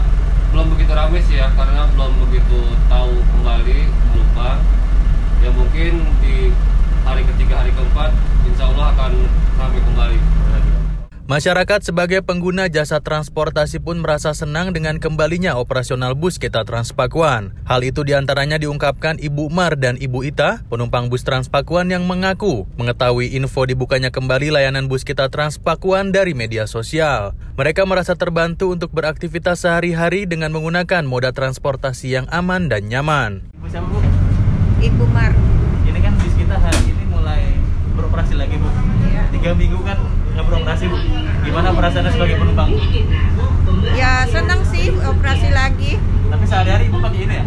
belum 0.53 0.69
begitu 0.77 0.93
ramai 0.93 1.17
sih 1.25 1.41
ya 1.41 1.49
karena 1.57 1.89
belum 1.97 2.13
begitu 2.29 2.61
tahu 2.85 3.09
kembali 3.33 3.89
lupa. 4.13 4.61
Ya 5.41 5.49
mungkin 5.49 6.05
di 6.21 6.53
hari 7.01 7.25
ketiga 7.25 7.65
hari 7.65 7.73
keempat 7.73 8.13
insya 8.45 8.69
Allah 8.69 8.93
akan 8.93 9.11
ramai 9.57 9.81
kembali 9.81 10.17
Masyarakat 11.23 11.87
sebagai 11.87 12.19
pengguna 12.19 12.67
jasa 12.67 12.99
transportasi 12.99 13.79
pun 13.79 14.03
merasa 14.03 14.35
senang 14.35 14.75
dengan 14.75 14.99
kembalinya 14.99 15.55
operasional 15.55 16.19
bus 16.19 16.35
kita 16.35 16.67
Transpakuan. 16.67 17.55
Hal 17.63 17.79
itu 17.87 18.03
di 18.03 18.11
antaranya 18.11 18.59
diungkapkan 18.59 19.15
Ibu 19.23 19.47
Mar 19.47 19.79
dan 19.79 19.95
Ibu 19.95 20.19
Ita, 20.27 20.67
penumpang 20.67 21.07
bus 21.07 21.23
Transpakuan 21.23 21.87
yang 21.95 22.03
mengaku 22.03 22.67
mengetahui 22.75 23.39
info 23.39 23.63
dibukanya 23.63 24.11
kembali 24.11 24.51
layanan 24.51 24.91
bus 24.91 25.07
kita 25.07 25.31
Transpakuan 25.31 26.11
dari 26.11 26.35
media 26.35 26.67
sosial. 26.67 27.31
Mereka 27.55 27.87
merasa 27.87 28.19
terbantu 28.19 28.75
untuk 28.75 28.91
beraktivitas 28.91 29.63
sehari-hari 29.63 30.27
dengan 30.27 30.51
menggunakan 30.51 31.07
moda 31.07 31.31
transportasi 31.31 32.19
yang 32.19 32.27
aman 32.35 32.67
dan 32.67 32.91
nyaman. 32.91 33.47
Ibu 33.63 33.71
siapa 33.71 33.87
Bu? 33.87 34.03
Ibu 34.83 35.05
Mar. 35.15 35.31
Ini 35.87 35.99
kan 36.03 36.19
bus 36.19 36.35
kita 36.35 36.59
hari 36.59 36.83
ini 36.83 37.07
mulai 37.07 37.55
beroperasi 37.95 38.35
lagi 38.35 38.59
Bu. 38.59 38.67
Iya. 39.07 39.23
Tiga 39.31 39.55
minggu 39.55 39.79
kan 39.87 40.22
beroperasi 40.41 40.89
bu. 40.89 40.97
Gimana 41.45 41.69
perasaannya 41.69 42.11
sebagai 42.13 42.35
penumpang? 42.41 42.69
Ya 43.93 44.25
senang 44.25 44.65
sih 44.65 44.89
operasi 44.97 45.53
lagi. 45.53 46.01
Tapi 46.01 46.43
sehari-hari 46.49 46.89
ibu 46.89 46.97
pakai 46.97 47.19
ini 47.29 47.35
ya? 47.37 47.45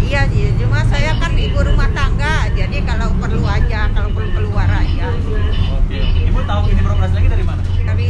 Iya 0.00 0.22
iya. 0.32 0.50
Cuma 0.56 0.80
saya 0.88 1.12
kan 1.20 1.36
ibu 1.36 1.60
rumah 1.60 1.90
tangga 1.92 2.48
jadi 2.56 2.80
kalau 2.88 3.12
perlu 3.20 3.44
aja 3.44 3.92
kalau 3.92 4.08
perlu 4.16 4.30
keluar 4.32 4.68
aja. 4.68 5.12
Oke 5.76 5.98
ibu 6.00 6.40
tahu 6.48 6.62
ini 6.72 6.80
beroperasi 6.80 7.14
lagi 7.20 7.28
dari 7.28 7.44
mana? 7.44 7.62
Dari 7.84 8.08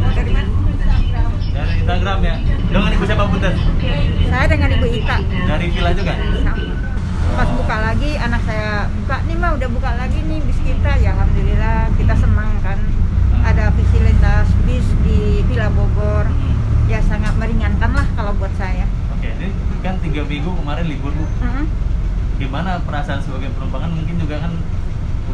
dari 0.00 0.30
mana? 0.32 0.48
Dari 1.54 1.72
Instagram 1.84 2.18
ya. 2.24 2.34
Dengan 2.72 2.90
ibu 2.96 3.04
siapa 3.04 3.24
punten 3.28 3.54
saya 4.34 4.50
dengan 4.50 4.70
ibu 4.74 4.86
Ita. 4.90 5.16
Dari 5.22 5.66
villa 5.70 5.90
juga? 5.94 6.14
Sama 6.42 6.73
pas 7.34 7.50
buka 7.50 7.76
lagi 7.82 8.14
anak 8.14 8.42
saya 8.46 8.86
buka 8.94 9.18
nih 9.26 9.34
mah 9.34 9.58
udah 9.58 9.68
buka 9.74 9.90
lagi 9.98 10.22
nih 10.22 10.38
bis 10.46 10.58
kita. 10.62 11.02
Ya 11.02 11.18
alhamdulillah 11.18 11.90
kita 11.98 12.14
senang 12.14 12.50
kan. 12.62 12.78
Ada 13.42 13.74
fasilitas 13.74 14.48
bis 14.62 14.86
di 15.02 15.42
Villa 15.50 15.66
Bogor. 15.74 16.30
Ya 16.86 17.02
sangat 17.02 17.34
meringankan 17.34 17.90
lah 17.90 18.06
kalau 18.14 18.38
buat 18.38 18.54
saya. 18.54 18.86
Oke 19.18 19.34
ini 19.34 19.50
kan 19.82 19.98
tiga 19.98 20.22
minggu 20.22 20.46
kemarin 20.62 20.86
libur 20.86 21.10
bu. 21.10 21.26
Uh-huh. 21.26 21.66
gimana 22.38 22.78
perasaan 22.86 23.18
sebagai 23.18 23.50
penumpang? 23.58 23.90
Mungkin 23.90 24.14
juga 24.18 24.38
kan 24.38 24.52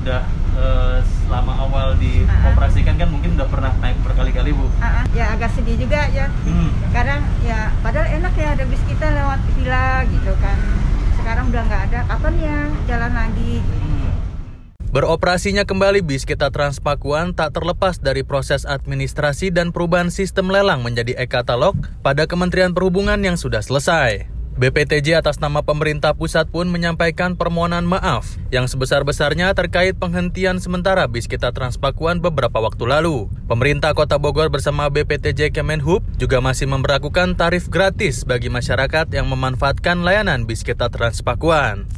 udah 0.00 0.22
uh, 0.56 0.96
selama 1.04 1.52
awal 1.68 2.00
dioperasikan 2.00 2.96
uh-huh. 2.96 3.02
kan 3.04 3.08
mungkin 3.12 3.30
udah 3.36 3.48
pernah 3.52 3.72
naik 3.84 4.00
berkali-kali 4.00 4.56
bu. 4.56 4.72
Uh-huh. 4.72 5.04
ya 5.12 5.36
agak 5.36 5.52
sedih 5.52 5.76
juga 5.76 6.08
ya. 6.08 6.32
Hmm. 6.48 6.72
kadang 6.96 7.20
ya 7.44 7.76
padahal 7.84 8.08
enak 8.08 8.32
ya 8.40 8.56
ada 8.56 8.64
bis 8.64 8.80
kita 8.88 9.04
lewat 9.12 9.40
villa 9.52 10.02
gitu 10.08 10.32
kan 10.40 10.58
sekarang 11.30 11.46
udah 11.54 11.62
nggak 11.62 11.82
ada 11.94 12.00
kapan 12.10 12.34
ya 12.42 12.58
jalan 12.90 13.12
lagi 13.14 13.62
Beroperasinya 14.90 15.62
kembali 15.62 16.02
bis 16.02 16.26
kita 16.26 16.50
Transpakuan 16.50 17.38
tak 17.38 17.54
terlepas 17.54 18.02
dari 18.02 18.26
proses 18.26 18.66
administrasi 18.66 19.54
dan 19.54 19.70
perubahan 19.70 20.10
sistem 20.10 20.50
lelang 20.50 20.82
menjadi 20.82 21.14
e-katalog 21.22 21.78
pada 22.02 22.26
Kementerian 22.26 22.74
Perhubungan 22.74 23.22
yang 23.22 23.38
sudah 23.38 23.62
selesai. 23.62 24.39
BPTJ 24.60 25.24
atas 25.24 25.40
nama 25.40 25.64
pemerintah 25.64 26.12
pusat 26.12 26.44
pun 26.52 26.68
menyampaikan 26.68 27.32
permohonan 27.32 27.88
maaf 27.88 28.36
yang 28.52 28.68
sebesar-besarnya 28.68 29.56
terkait 29.56 29.96
penghentian 29.96 30.60
sementara 30.60 31.08
bis 31.08 31.24
kita 31.24 31.48
Transpakuan 31.48 32.20
beberapa 32.20 32.60
waktu 32.60 32.84
lalu. 32.84 33.32
Pemerintah 33.48 33.96
Kota 33.96 34.20
Bogor 34.20 34.52
bersama 34.52 34.92
BPTJ 34.92 35.56
Kemenhub 35.56 36.04
juga 36.20 36.44
masih 36.44 36.68
memperlakukan 36.68 37.40
tarif 37.40 37.72
gratis 37.72 38.20
bagi 38.28 38.52
masyarakat 38.52 39.08
yang 39.08 39.32
memanfaatkan 39.32 40.04
layanan 40.04 40.44
bis 40.44 40.60
kita 40.60 40.92
Transpakuan. 40.92 41.88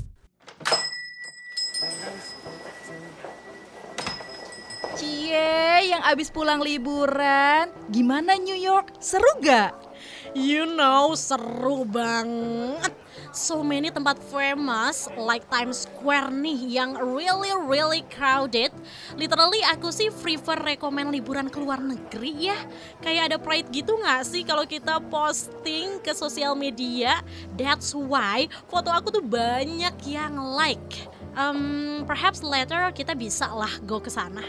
Cie, 4.95 5.91
yang 5.91 6.07
abis 6.07 6.31
pulang 6.31 6.63
liburan, 6.63 7.75
gimana 7.91 8.39
New 8.39 8.55
York? 8.55 9.03
Seru 9.03 9.43
gak? 9.43 9.92
You 10.33 10.65
know, 10.65 11.13
seru 11.13 11.85
banget. 11.85 12.89
So 13.37 13.61
many 13.61 13.93
tempat 13.93 14.17
famous 14.33 15.05
like 15.17 15.45
Times 15.53 15.85
Square 15.85 16.33
nih 16.33 16.81
yang 16.81 16.97
really 16.97 17.53
really 17.69 18.01
crowded. 18.09 18.73
Literally 19.17 19.61
aku 19.69 19.93
sih 19.93 20.09
prefer 20.09 20.57
rekomend 20.57 21.13
liburan 21.13 21.53
ke 21.53 21.61
luar 21.61 21.85
negeri 21.85 22.49
ya. 22.49 22.57
Kayak 23.05 23.33
ada 23.33 23.37
pride 23.37 23.69
gitu 23.73 24.01
gak 24.01 24.25
sih 24.25 24.41
kalau 24.45 24.65
kita 24.65 25.05
posting 25.13 26.01
ke 26.01 26.17
sosial 26.17 26.57
media? 26.57 27.21
That's 27.53 27.93
why 27.93 28.49
foto 28.73 28.89
aku 28.89 29.13
tuh 29.13 29.25
banyak 29.25 29.97
yang 30.09 30.41
like. 30.41 31.09
Um, 31.37 32.05
perhaps 32.09 32.41
later 32.41 32.89
kita 32.97 33.13
bisa 33.13 33.53
lah 33.53 33.73
go 33.85 34.01
ke 34.01 34.09
sana. 34.09 34.45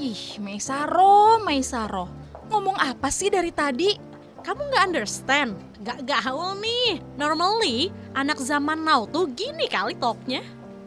Ih, 0.00 0.40
Maisaro, 0.40 1.40
Maisaro. 1.44 2.08
Ngomong 2.48 2.76
apa 2.80 3.12
sih 3.12 3.28
dari 3.28 3.52
tadi? 3.52 4.09
Kamu 4.40 4.72
nggak 4.72 4.86
understand? 4.88 5.52
Gak 5.84 6.04
gaul 6.08 6.56
nih. 6.60 7.00
Normally, 7.20 7.92
anak 8.16 8.40
zaman 8.40 8.84
now 8.84 9.04
tuh 9.04 9.28
gini 9.32 9.68
kali 9.68 9.96
topnya. 9.96 10.40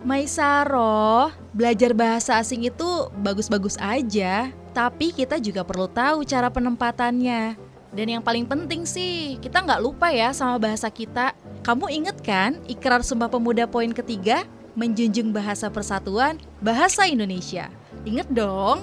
Maisaro, 0.03 1.31
belajar 1.55 1.95
bahasa 1.95 2.36
asing 2.36 2.67
itu 2.67 3.07
bagus-bagus 3.24 3.79
aja. 3.79 4.51
Tapi 4.75 5.15
kita 5.15 5.39
juga 5.39 5.63
perlu 5.63 5.88
tahu 5.88 6.27
cara 6.27 6.51
penempatannya. 6.51 7.55
Dan 7.93 8.07
yang 8.10 8.25
paling 8.25 8.50
penting 8.50 8.89
sih, 8.89 9.38
kita 9.38 9.62
nggak 9.62 9.79
lupa 9.79 10.10
ya 10.10 10.33
sama 10.33 10.57
bahasa 10.57 10.89
kita. 10.89 11.38
Kamu 11.62 11.88
inget 11.93 12.19
kan 12.25 12.57
ikrar 12.65 13.05
Sumpah 13.05 13.29
Pemuda 13.31 13.69
poin 13.69 13.93
ketiga? 13.93 14.43
Menjunjung 14.74 15.29
bahasa 15.29 15.69
persatuan, 15.69 16.41
bahasa 16.57 17.05
Indonesia. 17.05 17.69
Ingat 18.03 18.27
dong? 18.33 18.81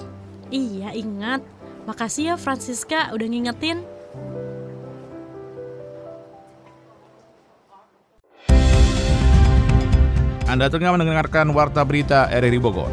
Iya 0.49 0.95
ingat. 0.95 1.43
Makasih 1.85 2.33
ya 2.33 2.35
Francisca 2.39 3.11
udah 3.11 3.27
ngingetin. 3.27 3.83
Anda 10.51 10.67
tengah 10.67 10.99
mendengarkan 10.99 11.55
Warta 11.55 11.79
Berita 11.87 12.27
RRI 12.27 12.59
Bogor. 12.59 12.91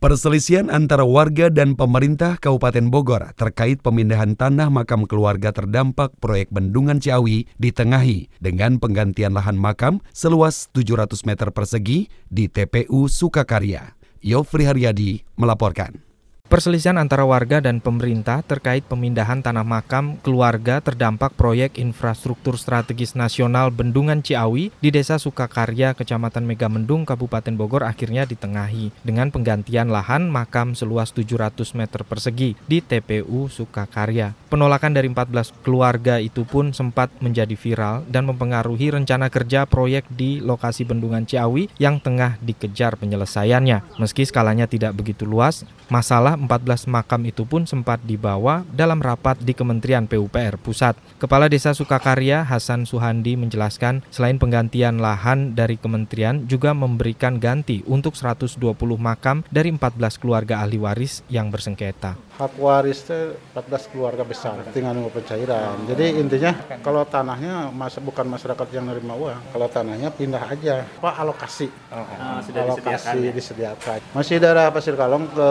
Perselisihan 0.00 0.72
antara 0.72 1.04
warga 1.04 1.52
dan 1.52 1.76
pemerintah 1.76 2.40
Kabupaten 2.40 2.88
Bogor 2.88 3.36
terkait 3.36 3.84
pemindahan 3.84 4.32
tanah 4.32 4.72
makam 4.72 5.04
keluarga 5.04 5.52
terdampak 5.52 6.16
proyek 6.24 6.48
Bendungan 6.48 7.04
Ciawi 7.04 7.52
ditengahi 7.60 8.32
dengan 8.40 8.80
penggantian 8.80 9.36
lahan 9.36 9.60
makam 9.60 10.00
seluas 10.08 10.72
700 10.72 11.28
meter 11.28 11.52
persegi 11.52 12.08
di 12.32 12.48
TPU 12.48 13.12
Sukakarya. 13.12 13.92
Yofri 14.24 14.64
Haryadi 14.64 15.20
melaporkan. 15.36 16.05
Perselisihan 16.46 16.94
antara 16.94 17.26
warga 17.26 17.58
dan 17.58 17.82
pemerintah 17.82 18.38
terkait 18.38 18.86
pemindahan 18.86 19.42
tanah 19.42 19.66
makam 19.66 20.14
keluarga 20.22 20.78
terdampak 20.78 21.34
proyek 21.34 21.74
infrastruktur 21.74 22.54
strategis 22.54 23.18
nasional 23.18 23.74
Bendungan 23.74 24.22
Ciawi 24.22 24.70
di 24.78 24.94
Desa 24.94 25.18
Sukakarya, 25.18 25.98
Kecamatan 25.98 26.46
Megamendung, 26.46 27.02
Kabupaten 27.02 27.50
Bogor 27.58 27.82
akhirnya 27.82 28.30
ditengahi 28.30 28.94
dengan 29.02 29.34
penggantian 29.34 29.90
lahan 29.90 30.30
makam 30.30 30.78
seluas 30.78 31.10
700 31.10 31.66
meter 31.74 32.06
persegi 32.06 32.54
di 32.70 32.78
TPU 32.78 33.50
Sukakarya. 33.50 34.38
Penolakan 34.46 34.94
dari 34.94 35.10
14 35.10 35.50
keluarga 35.66 36.22
itu 36.22 36.46
pun 36.46 36.70
sempat 36.70 37.10
menjadi 37.18 37.58
viral 37.58 38.06
dan 38.06 38.22
mempengaruhi 38.22 38.94
rencana 38.94 39.34
kerja 39.34 39.66
proyek 39.66 40.06
di 40.14 40.38
lokasi 40.38 40.86
Bendungan 40.86 41.26
Ciawi 41.26 41.74
yang 41.82 41.98
tengah 41.98 42.38
dikejar 42.38 42.94
penyelesaiannya. 43.02 43.98
Meski 43.98 44.22
skalanya 44.22 44.70
tidak 44.70 44.94
begitu 44.94 45.26
luas, 45.26 45.66
masalah 45.90 46.35
14 46.36 46.86
makam 46.92 47.24
itu 47.24 47.48
pun 47.48 47.64
sempat 47.64 47.98
dibawa 48.04 48.62
dalam 48.70 49.00
rapat 49.00 49.40
di 49.40 49.56
Kementerian 49.56 50.04
PUPR 50.04 50.60
Pusat. 50.60 51.00
Kepala 51.16 51.48
Desa 51.48 51.72
Sukakarya 51.72 52.44
Hasan 52.44 52.84
Suhandi 52.84 53.34
menjelaskan 53.40 54.04
selain 54.12 54.36
penggantian 54.36 55.00
lahan 55.00 55.56
dari 55.56 55.80
kementerian 55.80 56.44
juga 56.44 56.76
memberikan 56.76 57.40
ganti 57.40 57.80
untuk 57.88 58.14
120 58.14 58.60
makam 59.00 59.40
dari 59.48 59.72
14 59.72 60.20
keluarga 60.20 60.60
ahli 60.60 60.76
waris 60.76 61.24
yang 61.32 61.48
bersengketa 61.48 62.26
hak 62.36 62.52
waris 62.60 63.00
itu 63.00 63.32
14 63.56 63.92
keluarga 63.92 64.20
besar 64.20 64.60
tinggal 64.76 64.92
nunggu 64.92 65.08
pencairan 65.08 65.88
jadi 65.88 66.20
intinya 66.20 66.52
kalau 66.84 67.08
tanahnya 67.08 67.72
mas, 67.72 67.96
bukan 67.96 68.28
masyarakat 68.28 68.66
yang 68.76 68.84
nerima 68.84 69.16
uang 69.16 69.40
kalau 69.56 69.66
tanahnya 69.72 70.12
pindah 70.12 70.44
aja 70.44 70.84
apa 70.84 71.10
alokasi 71.16 71.72
oh, 71.88 71.96
oh. 71.96 72.38
sudah 72.44 72.62
alokasi 72.68 72.84
disediakan, 72.84 73.16
ya? 73.16 73.32
disediakan 73.32 73.98
masih 74.12 74.36
daerah 74.36 74.68
Pasir 74.68 74.94
Kalong 75.00 75.24
ke 75.32 75.48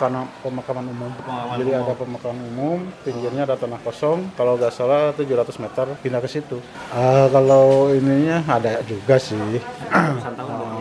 pemakaman 0.00 0.26
pemakaman 0.40 0.84
umum. 0.88 1.10
Pemakaman 1.20 1.56
jadi 1.60 1.70
umum. 1.76 1.84
ada 1.84 1.94
pemakaman 2.00 2.38
umum 2.48 2.78
pinggirnya 3.04 3.42
ada 3.44 3.56
tanah 3.60 3.80
kosong. 3.84 4.18
Kalau 4.32 4.56
nggak 4.56 4.72
salah 4.72 5.12
700 5.12 5.60
meter 5.60 5.86
pindah 6.00 6.20
ke 6.24 6.28
situ. 6.32 6.56
Uh, 6.88 7.26
kalau 7.28 7.92
ininya 7.92 8.40
ada 8.48 8.80
juga 8.88 9.20
sih 9.20 9.60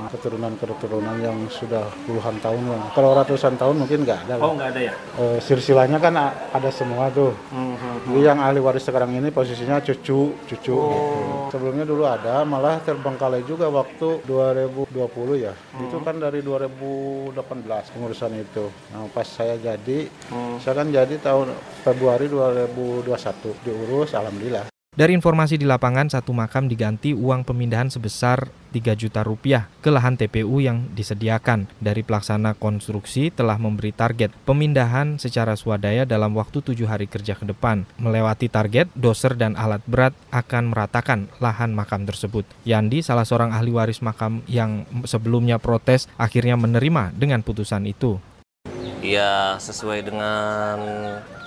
keturunan-keturunan 0.09 1.17
yang 1.21 1.37
sudah 1.49 1.85
puluhan 2.03 2.37
tahun 2.41 2.61
kalau 2.97 3.13
ratusan 3.13 3.55
tahun 3.55 3.85
mungkin 3.85 4.03
nggak 4.03 4.19
ada 4.25 4.33
oh 4.41 4.53
nggak 4.57 4.69
ada 4.73 4.81
ya 4.89 4.93
uh, 5.17 5.37
silsilahnya 5.39 5.99
kan 6.01 6.13
ada 6.53 6.69
semua 6.73 7.11
tuh. 7.11 7.35
Hmm, 7.51 7.75
hmm, 7.75 7.95
Jadi 8.09 8.21
yang 8.23 8.39
ahli 8.39 8.59
waris 8.63 8.85
sekarang 8.87 9.11
ini 9.13 9.29
posisinya 9.29 9.83
cucu, 9.83 10.33
cucu. 10.47 10.73
Oh. 10.73 10.87
Gitu. 10.89 11.57
Sebelumnya 11.57 11.85
dulu 11.85 12.03
ada, 12.05 12.45
malah 12.45 12.79
terbengkalai 12.81 13.43
juga 13.43 13.67
waktu 13.67 14.23
2020 14.23 15.45
ya. 15.45 15.53
Hmm. 15.75 15.89
Itu 15.89 15.97
kan 16.01 16.17
dari 16.17 16.39
2018 16.45 17.93
pengurusan 17.93 18.31
itu. 18.37 18.71
Nah 18.95 19.09
pas 19.11 19.27
saya 19.27 19.59
jadi, 19.59 20.07
hmm. 20.07 20.61
saya 20.63 20.73
kan 20.79 20.87
jadi 20.89 21.15
tahun 21.19 21.51
Februari 21.83 22.31
2021 22.31 23.65
diurus, 23.65 24.15
alhamdulillah. 24.15 24.78
Dari 24.99 25.15
informasi 25.15 25.55
di 25.55 25.63
lapangan, 25.63 26.11
satu 26.11 26.35
makam 26.35 26.67
diganti 26.67 27.15
uang 27.15 27.47
pemindahan 27.47 27.87
sebesar 27.87 28.51
3 28.75 28.99
juta 28.99 29.23
rupiah 29.23 29.71
ke 29.79 29.87
lahan 29.87 30.19
TPU 30.19 30.59
yang 30.59 30.91
disediakan. 30.91 31.71
Dari 31.79 32.03
pelaksana 32.03 32.51
konstruksi 32.59 33.31
telah 33.31 33.55
memberi 33.55 33.95
target 33.95 34.35
pemindahan 34.43 35.15
secara 35.15 35.55
swadaya 35.55 36.03
dalam 36.03 36.35
waktu 36.35 36.59
tujuh 36.59 36.83
hari 36.83 37.07
kerja 37.07 37.39
ke 37.39 37.47
depan. 37.47 37.87
Melewati 37.95 38.51
target, 38.51 38.91
doser 38.91 39.39
dan 39.39 39.55
alat 39.55 39.79
berat 39.87 40.11
akan 40.35 40.75
meratakan 40.75 41.31
lahan 41.39 41.71
makam 41.71 42.03
tersebut. 42.03 42.43
Yandi, 42.67 42.99
salah 42.99 43.23
seorang 43.23 43.55
ahli 43.55 43.71
waris 43.71 44.03
makam 44.03 44.43
yang 44.51 44.83
sebelumnya 45.07 45.63
protes, 45.63 46.11
akhirnya 46.19 46.59
menerima 46.59 47.15
dengan 47.15 47.39
putusan 47.39 47.87
itu. 47.87 48.19
Ya 48.99 49.55
sesuai 49.63 50.11
dengan 50.11 50.75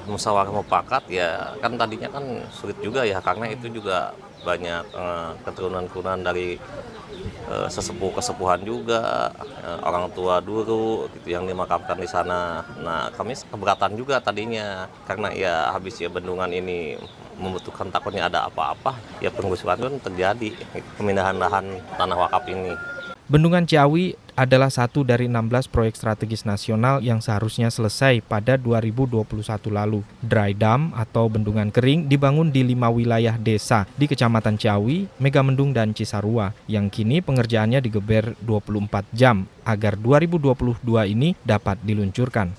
musyawarah 0.06 0.52
mufakat 0.52 1.04
ya 1.08 1.54
kan 1.62 1.74
tadinya 1.78 2.08
kan 2.10 2.24
sulit 2.50 2.78
juga 2.82 3.06
ya 3.06 3.22
karena 3.22 3.50
itu 3.50 3.70
juga 3.70 4.14
banyak 4.42 4.84
uh, 4.92 5.38
keturunan-keturunan 5.46 6.18
dari 6.26 6.58
uh, 7.46 7.68
sesepuh 7.70 8.10
kesepuhan 8.18 8.60
juga 8.66 9.30
uh, 9.62 9.78
orang 9.86 10.10
tua 10.10 10.42
dulu 10.42 11.06
gitu 11.14 11.28
yang 11.30 11.46
dimakamkan 11.46 11.94
di 11.94 12.08
sana. 12.10 12.66
Nah 12.82 13.08
kami 13.14 13.38
keberatan 13.38 13.94
juga 13.94 14.18
tadinya 14.18 14.90
karena 15.06 15.30
ya 15.30 15.54
habis 15.70 15.98
ya 16.02 16.10
bendungan 16.10 16.50
ini 16.50 16.98
membutuhkan 17.38 17.88
takutnya 17.88 18.28
ada 18.28 18.46
apa-apa 18.46 18.98
ya 19.22 19.32
penggusuran 19.32 19.78
pun 19.80 19.94
terjadi 20.02 20.52
pemindahan 20.98 21.38
lahan 21.38 21.78
tanah 21.96 22.18
wakaf 22.18 22.44
ini. 22.50 22.74
Bendungan 23.30 23.62
Ciawi 23.62 24.18
adalah 24.34 24.72
satu 24.72 25.06
dari 25.06 25.28
16 25.30 25.70
proyek 25.70 25.94
strategis 25.94 26.42
nasional 26.42 26.98
yang 27.04 27.22
seharusnya 27.22 27.70
selesai 27.70 28.18
pada 28.24 28.58
2021 28.58 29.22
lalu. 29.70 30.02
Dry 30.24 30.56
Dam 30.56 30.90
atau 30.96 31.30
bendungan 31.30 31.70
kering 31.70 32.10
dibangun 32.10 32.50
di 32.50 32.66
lima 32.66 32.90
wilayah 32.90 33.38
desa 33.38 33.86
di 33.94 34.10
Kecamatan 34.10 34.58
Ciawi, 34.58 35.06
Megamendung, 35.22 35.70
dan 35.70 35.94
Cisarua 35.94 36.50
yang 36.66 36.90
kini 36.90 37.22
pengerjaannya 37.22 37.78
digeber 37.84 38.34
24 38.42 39.06
jam 39.14 39.46
agar 39.62 39.94
2022 40.00 40.82
ini 41.12 41.38
dapat 41.46 41.78
diluncurkan. 41.86 42.56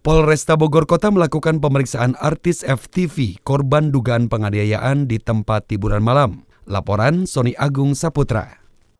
Polresta 0.00 0.56
Bogor 0.56 0.88
Kota 0.88 1.12
melakukan 1.12 1.60
pemeriksaan 1.60 2.16
artis 2.16 2.64
FTV 2.64 3.44
korban 3.44 3.92
dugaan 3.92 4.32
penganiayaan 4.32 5.04
di 5.04 5.20
tempat 5.20 5.68
hiburan 5.68 6.00
malam. 6.00 6.48
Laporan 6.64 7.28
Sony 7.28 7.52
Agung 7.58 7.92
Saputra. 7.92 8.57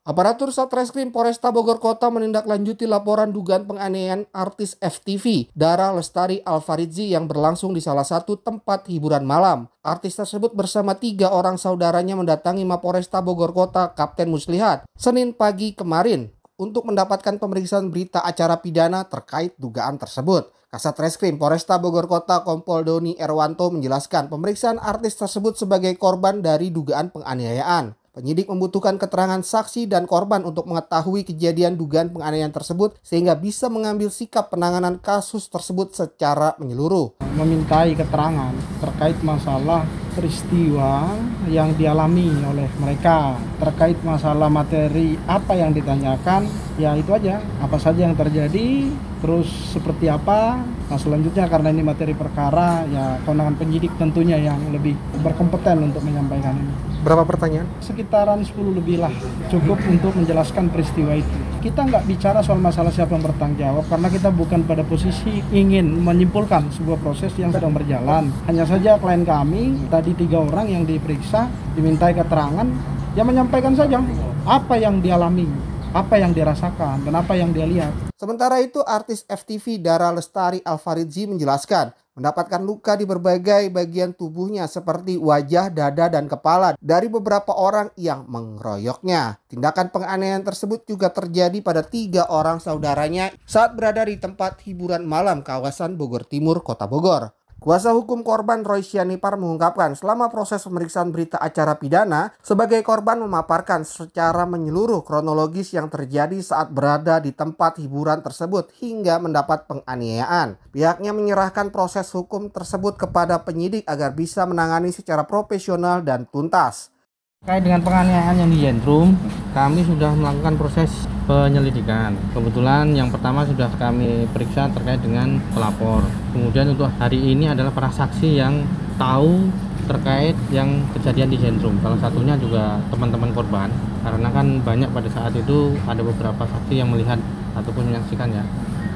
Aparatur 0.08 0.56
Satreskrim 0.56 1.12
Polresta 1.12 1.52
Bogor 1.52 1.84
Kota 1.84 2.08
menindaklanjuti 2.08 2.88
laporan 2.88 3.28
dugaan 3.28 3.68
penganiayaan 3.68 4.24
artis 4.32 4.80
FTV 4.80 5.52
Dara 5.52 5.92
Lestari 5.92 6.40
Alfaridzi 6.48 7.12
yang 7.12 7.28
berlangsung 7.28 7.76
di 7.76 7.84
salah 7.84 8.08
satu 8.08 8.40
tempat 8.40 8.88
hiburan 8.88 9.28
malam. 9.28 9.68
Artis 9.84 10.16
tersebut 10.16 10.56
bersama 10.56 10.96
tiga 10.96 11.28
orang 11.28 11.60
saudaranya 11.60 12.16
mendatangi 12.16 12.64
Mapolresta 12.64 13.20
Bogor 13.20 13.52
Kota 13.52 13.92
Kapten 13.92 14.32
Muslihat 14.32 14.88
Senin 14.96 15.36
pagi 15.36 15.76
kemarin 15.76 16.32
untuk 16.56 16.88
mendapatkan 16.88 17.36
pemeriksaan 17.36 17.92
berita 17.92 18.24
acara 18.24 18.64
pidana 18.64 19.04
terkait 19.04 19.60
dugaan 19.60 20.00
tersebut. 20.00 20.48
Kasat 20.72 20.96
Reskrim 21.04 21.36
Polresta 21.36 21.76
Bogor 21.76 22.08
Kota 22.08 22.48
Kompol 22.48 22.80
Doni 22.80 23.12
Erwanto 23.20 23.68
menjelaskan 23.68 24.32
pemeriksaan 24.32 24.80
artis 24.80 25.20
tersebut 25.20 25.60
sebagai 25.60 25.92
korban 26.00 26.40
dari 26.40 26.72
dugaan 26.72 27.12
penganiayaan. 27.12 27.92
Penyidik 28.18 28.50
membutuhkan 28.50 28.98
keterangan 28.98 29.38
saksi 29.46 29.87
dan 29.87 30.02
korban 30.02 30.42
untuk 30.42 30.66
mengetahui 30.66 31.22
kejadian 31.22 31.78
dugaan 31.78 32.11
penganiayaan 32.11 32.50
tersebut 32.50 32.98
sehingga 32.98 33.38
bisa 33.38 33.70
mengambil 33.70 34.11
sikap 34.11 34.50
penanganan 34.50 34.98
kasus 34.98 35.46
tersebut 35.46 35.94
secara 35.94 36.59
menyeluruh. 36.59 37.14
Memintai 37.38 37.94
keterangan 37.94 38.50
terkait 38.83 39.14
masalah 39.22 39.87
peristiwa 40.18 41.14
yang 41.46 41.78
dialami 41.78 42.26
oleh 42.42 42.66
mereka. 42.83 43.38
Terkait 43.62 44.02
masalah 44.02 44.50
materi 44.50 45.14
apa 45.31 45.54
yang 45.54 45.70
ditanyakan 45.70 46.50
ya 46.74 46.98
itu 46.98 47.14
aja. 47.14 47.38
Apa 47.62 47.78
saja 47.78 48.02
yang 48.02 48.18
terjadi 48.18 48.90
terus 49.22 49.46
seperti 49.70 50.11
apa. 50.11 50.59
Nah 50.90 50.98
selanjutnya 50.98 51.46
karena 51.46 51.70
ini 51.70 51.87
materi 51.87 52.18
perkara 52.18 52.83
ya 52.90 53.22
kewenangan 53.22 53.54
penyidik 53.62 53.94
tentunya 53.94 54.42
yang 54.42 54.59
lebih 54.74 54.98
berkompeten 55.22 55.87
untuk 55.87 56.02
menyampaikan 56.02 56.59
ini 56.59 56.97
berapa 57.08 57.24
pertanyaan? 57.24 57.64
sekitaran 57.80 58.44
10 58.44 58.52
lebih 58.76 59.00
lah 59.00 59.08
cukup 59.48 59.80
untuk 59.88 60.12
menjelaskan 60.12 60.68
peristiwa 60.68 61.16
itu 61.16 61.36
kita 61.64 61.88
nggak 61.88 62.04
bicara 62.04 62.44
soal 62.44 62.60
masalah 62.60 62.92
siapa 62.92 63.16
yang 63.16 63.24
bertanggung 63.24 63.56
jawab 63.56 63.84
karena 63.88 64.08
kita 64.12 64.28
bukan 64.28 64.60
pada 64.68 64.84
posisi 64.84 65.40
ingin 65.56 65.88
menyimpulkan 66.04 66.68
sebuah 66.76 67.00
proses 67.00 67.32
yang 67.40 67.48
sedang 67.48 67.72
berjalan 67.72 68.28
hanya 68.44 68.68
saja 68.68 69.00
klien 69.00 69.24
kami 69.24 69.88
tadi 69.88 70.12
tiga 70.12 70.44
orang 70.44 70.68
yang 70.68 70.84
diperiksa 70.84 71.48
dimintai 71.72 72.12
keterangan 72.12 72.68
ya 73.16 73.24
menyampaikan 73.24 73.72
saja 73.72 74.04
apa 74.44 74.76
yang 74.76 75.00
dialami 75.00 75.48
apa 75.96 76.20
yang 76.20 76.36
dirasakan 76.36 77.00
dan 77.00 77.14
apa 77.16 77.32
yang 77.32 77.48
dia 77.48 77.64
lihat. 77.64 78.12
Sementara 78.18 78.60
itu 78.60 78.84
artis 78.84 79.24
FTV 79.24 79.80
Dara 79.80 80.12
Lestari 80.12 80.60
Alfaridzi 80.60 81.24
menjelaskan 81.24 81.96
mendapatkan 82.18 82.59
luka 82.59 82.98
di 82.98 83.07
berbagai 83.07 83.70
bagian 83.70 84.11
tubuhnya 84.11 84.66
seperti 84.66 85.14
wajah, 85.14 85.70
dada, 85.70 86.11
dan 86.11 86.26
kepala 86.26 86.74
dari 86.83 87.07
beberapa 87.07 87.54
orang 87.54 87.94
yang 87.94 88.26
mengeroyoknya. 88.26 89.38
Tindakan 89.46 89.94
penganiayaan 89.94 90.42
tersebut 90.42 90.83
juga 90.85 91.14
terjadi 91.14 91.62
pada 91.62 91.87
tiga 91.87 92.26
orang 92.26 92.59
saudaranya 92.59 93.31
saat 93.46 93.78
berada 93.78 94.02
di 94.02 94.18
tempat 94.18 94.59
hiburan 94.66 95.07
malam 95.07 95.46
kawasan 95.46 95.94
Bogor 95.94 96.26
Timur, 96.26 96.66
Kota 96.66 96.90
Bogor. 96.90 97.38
Kuasa 97.58 97.90
hukum 97.90 98.22
korban 98.22 98.62
Roy 98.62 98.86
Sianipar 98.86 99.34
mengungkapkan 99.34 99.98
selama 99.98 100.30
proses 100.30 100.62
pemeriksaan 100.62 101.10
berita 101.10 101.42
acara 101.42 101.74
pidana, 101.74 102.30
sebagai 102.38 102.78
korban 102.86 103.18
memaparkan 103.18 103.82
secara 103.82 104.46
menyeluruh 104.46 105.02
kronologis 105.02 105.74
yang 105.74 105.90
terjadi 105.90 106.38
saat 106.38 106.70
berada 106.70 107.18
di 107.18 107.34
tempat 107.34 107.82
hiburan 107.82 108.22
tersebut 108.22 108.70
hingga 108.78 109.18
mendapat 109.18 109.66
penganiayaan. 109.66 110.54
Pihaknya 110.70 111.10
menyerahkan 111.10 111.74
proses 111.74 112.06
hukum 112.14 112.46
tersebut 112.46 112.94
kepada 112.94 113.42
penyidik 113.42 113.82
agar 113.90 114.14
bisa 114.14 114.46
menangani 114.46 114.94
secara 114.94 115.26
profesional 115.26 116.06
dan 116.06 116.30
tuntas. 116.30 116.94
Terkait 117.42 117.66
dengan 117.66 117.82
penganiayaan 117.82 118.38
yang 118.38 118.50
di 118.54 118.58
Jentrum, 118.62 119.18
kami 119.50 119.82
sudah 119.82 120.14
melakukan 120.14 120.54
proses 120.54 121.10
penyelidikan. 121.28 122.16
Kebetulan 122.32 122.96
yang 122.96 123.12
pertama 123.12 123.44
sudah 123.44 123.68
kami 123.76 124.24
periksa 124.32 124.72
terkait 124.72 125.04
dengan 125.04 125.36
pelapor. 125.52 126.00
Kemudian 126.32 126.72
untuk 126.72 126.88
hari 126.96 127.20
ini 127.20 127.52
adalah 127.52 127.68
para 127.68 127.92
saksi 127.92 128.40
yang 128.40 128.64
tahu 128.96 129.52
terkait 129.84 130.32
yang 130.48 130.80
kejadian 130.96 131.28
di 131.28 131.36
Jentrum. 131.36 131.76
Salah 131.84 132.00
satunya 132.00 132.32
juga 132.40 132.80
teman-teman 132.88 133.28
korban. 133.36 133.68
Karena 134.00 134.32
kan 134.32 134.64
banyak 134.64 134.88
pada 134.88 135.08
saat 135.12 135.36
itu 135.36 135.76
ada 135.84 136.00
beberapa 136.00 136.48
saksi 136.48 136.80
yang 136.80 136.88
melihat 136.88 137.20
ataupun 137.52 137.92
menyaksikan 137.92 138.32
ya. 138.32 138.44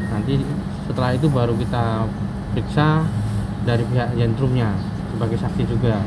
Nanti 0.09 0.41
setelah 0.89 1.13
itu 1.13 1.29
baru 1.29 1.53
kita 1.61 2.09
periksa 2.57 3.05
dari 3.69 3.85
pihak 3.93 4.17
Jentrumnya 4.17 4.73
sebagai 5.13 5.37
saksi 5.37 5.63
juga 5.69 6.01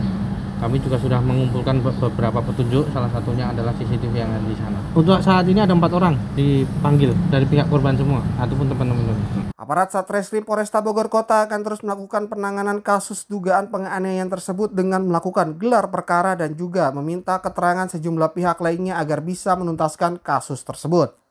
kami 0.60 0.80
juga 0.80 0.96
sudah 0.96 1.20
mengumpulkan 1.20 1.84
beberapa 1.84 2.40
petunjuk. 2.40 2.90
Salah 2.96 3.12
satunya 3.12 3.52
adalah 3.52 3.76
CCTV 3.76 4.14
yang 4.16 4.32
ada 4.32 4.46
di 4.48 4.58
sana. 4.58 4.80
Untuk 4.96 5.20
saat 5.20 5.46
ini 5.48 5.60
ada 5.60 5.76
empat 5.76 5.92
orang 5.92 6.16
dipanggil 6.34 7.12
dari 7.28 7.46
pihak 7.48 7.68
korban 7.68 7.96
semua 8.00 8.24
ataupun 8.40 8.66
teman-teman. 8.72 9.18
Aparat 9.56 9.90
Satreskrim 9.90 10.46
Polresta 10.46 10.84
Bogor 10.84 11.10
Kota 11.10 11.48
akan 11.48 11.60
terus 11.66 11.82
melakukan 11.82 12.30
penanganan 12.30 12.86
kasus 12.86 13.26
dugaan 13.26 13.74
penganiayaan 13.74 14.30
tersebut 14.30 14.70
dengan 14.76 15.08
melakukan 15.08 15.58
gelar 15.58 15.90
perkara 15.90 16.38
dan 16.38 16.54
juga 16.54 16.94
meminta 16.94 17.42
keterangan 17.42 17.90
sejumlah 17.90 18.36
pihak 18.36 18.62
lainnya 18.62 19.02
agar 19.02 19.26
bisa 19.26 19.58
menuntaskan 19.58 20.22
kasus 20.22 20.62
tersebut. 20.62 21.25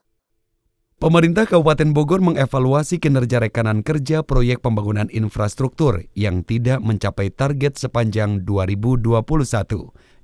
Pemerintah 1.05 1.45
Kabupaten 1.45 1.93
Bogor 1.93 2.25
mengevaluasi 2.25 2.97
kinerja 2.97 3.37
rekanan 3.37 3.85
kerja 3.85 4.25
proyek 4.25 4.65
pembangunan 4.65 5.05
infrastruktur 5.13 6.09
yang 6.17 6.41
tidak 6.49 6.81
mencapai 6.81 7.29
target 7.29 7.77
sepanjang 7.77 8.41
2021. 8.49 9.13